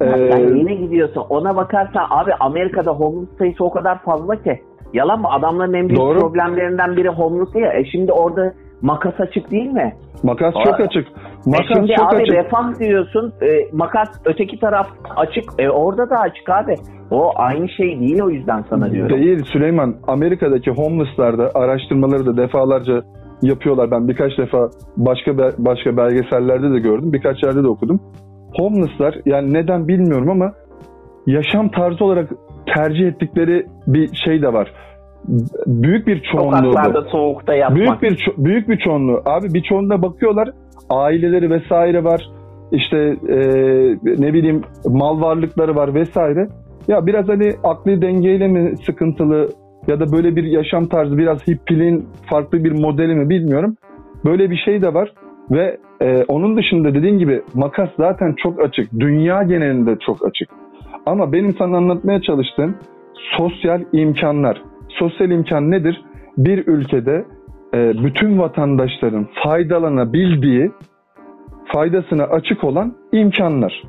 [0.00, 1.24] e, Sen yine gidiyorsun.
[1.30, 4.60] Ona bakarsan abi Amerika'da homeless sayısı o kadar fazla ki.
[4.94, 5.28] Yalan mı?
[5.30, 6.18] Adamların en büyük Doğru.
[6.18, 7.72] problemlerinden biri homeless ya.
[7.72, 9.92] E şimdi orada makas açık değil mi?
[10.22, 11.06] makas Aa, çok açık.
[11.08, 12.34] E Makas şimdi çok abi açık.
[12.34, 13.32] refah diyorsun.
[13.42, 14.86] e, makas öteki taraf
[15.16, 15.44] açık.
[15.58, 16.74] E orada da açık abi.
[17.10, 19.16] O aynı şey değil o yüzden sana diyorum.
[19.22, 19.94] Değil Süleyman.
[20.06, 23.02] Amerika'daki homeless'larda araştırmaları da defalarca
[23.42, 23.90] yapıyorlar.
[23.90, 27.12] Ben birkaç defa başka başka belgesellerde de gördüm.
[27.12, 28.00] Birkaç yerde de okudum.
[28.56, 30.52] Homeless'lar yani neden bilmiyorum ama
[31.26, 32.30] yaşam tarzı olarak
[32.76, 34.72] tercih ettikleri bir şey de var.
[35.66, 36.72] Büyük bir çoğunluğu.
[36.72, 37.78] Sokaklarda soğukta yatmak.
[37.78, 39.22] Büyük bir büyük bir çoğunluğu.
[39.24, 40.48] Abi bir çoğunluğuna bakıyorlar.
[40.90, 42.30] Aileleri vesaire var.
[42.72, 42.96] İşte
[43.28, 43.38] e,
[44.04, 46.48] ne bileyim mal varlıkları var vesaire.
[46.88, 49.48] Ya biraz hani akli dengeyle mi sıkıntılı
[49.86, 53.76] ya da böyle bir yaşam tarzı biraz hippiliğin farklı bir modeli mi bilmiyorum.
[54.24, 55.12] Böyle bir şey de var
[55.50, 58.92] ve e, onun dışında dediğin gibi makas zaten çok açık.
[59.00, 60.48] Dünya genelinde çok açık.
[61.06, 62.74] Ama benim sana anlatmaya çalıştığım
[63.38, 64.62] sosyal imkanlar.
[64.88, 66.04] Sosyal imkan nedir?
[66.38, 67.24] Bir ülkede
[67.74, 70.70] e, bütün vatandaşların faydalanabildiği,
[71.74, 73.82] faydasına açık olan imkanlar.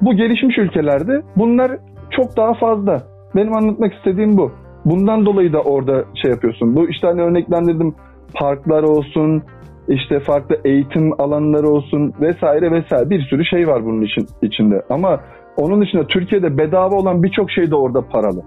[0.00, 1.72] Bu gelişmiş ülkelerde bunlar
[2.10, 3.02] çok daha fazla.
[3.36, 4.52] Benim anlatmak istediğim bu.
[4.84, 6.76] Bundan dolayı da orada şey yapıyorsun.
[6.76, 7.94] Bu işte hani örneklendirdim
[8.34, 9.42] parklar olsun,
[9.88, 14.82] işte farklı eğitim alanları olsun vesaire vesaire bir sürü şey var bunun için içinde.
[14.90, 15.20] Ama
[15.56, 18.42] onun dışında Türkiye'de bedava olan birçok şey de orada paralı.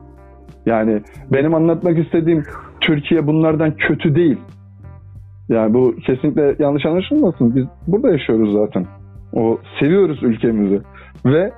[0.66, 1.02] Yani
[1.34, 2.44] benim anlatmak istediğim
[2.82, 4.38] Türkiye bunlardan kötü değil.
[5.50, 7.56] Yani bu kesinlikle yanlış anlaşılmasın.
[7.56, 8.86] Biz burada yaşıyoruz zaten.
[9.34, 10.82] O seviyoruz ülkemizi.
[11.26, 11.52] Ve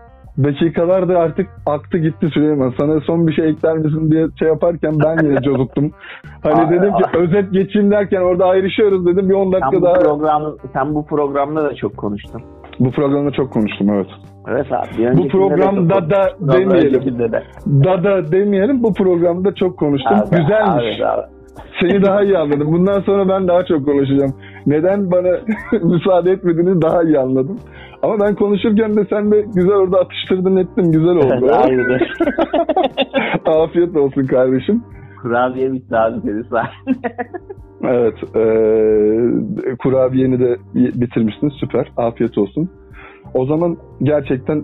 [0.44, 2.74] dakikalar da artık aktı gitti Süleyman.
[2.80, 5.92] Sana son bir şey ekler misin diye şey yaparken ben yine cozuttum.
[6.44, 9.30] Hani dedim ki özet geçeyim derken orada ayrışıyoruz dedim.
[9.30, 9.94] Bir 10 Sen dakika bu, daha.
[9.94, 12.42] program, sen bu programda da çok konuştun.
[12.80, 14.08] Bu programda çok konuştum evet.
[14.48, 15.18] Evet abi.
[15.18, 17.20] Bu de programda çok da demeyelim.
[17.20, 17.44] De.
[17.68, 18.84] Da da demeyelim.
[18.84, 20.18] Bu programda çok konuştum.
[20.18, 21.02] Abi, Güzelmiş.
[21.02, 21.22] abi, abi.
[21.82, 22.68] Seni daha iyi anladım.
[22.74, 24.34] Bundan sonra ben daha çok konuşacağım.
[24.68, 25.30] Neden bana
[25.84, 27.60] müsaade etmediğini daha iyi anladım.
[28.02, 31.52] Ama ben konuşurken de sen de güzel orada atıştırdın ettin güzel oldu.
[31.64, 32.00] Aynen.
[33.46, 34.84] Afiyet olsun kardeşim.
[35.22, 37.16] Kurabiye bitti abi sayende.
[37.84, 38.16] Evet.
[38.36, 41.50] E, kurabiyeni de bitirmişsin.
[41.50, 41.92] Süper.
[41.98, 42.70] Afiyet olsun.
[43.34, 44.64] O zaman gerçekten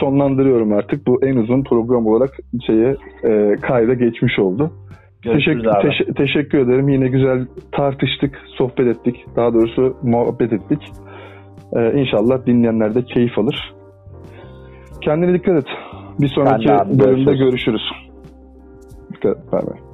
[0.00, 1.06] sonlandırıyorum artık.
[1.06, 2.30] Bu en uzun program olarak
[2.66, 4.70] şeye e, kayda geçmiş oldu.
[5.22, 6.88] Teşekkür, teş- teşekkür ederim.
[6.88, 9.26] Yine güzel tartıştık, sohbet ettik.
[9.36, 10.82] Daha doğrusu muhabbet ettik.
[11.76, 13.74] Ee, inşallah dinleyenler de keyif alır.
[15.00, 15.68] Kendine dikkat et.
[16.20, 17.38] Bir sonraki abi, bölümde görüşürüz.
[17.38, 17.82] görüşürüz.
[19.12, 19.52] Dikkat et.
[19.52, 19.91] Bay bay.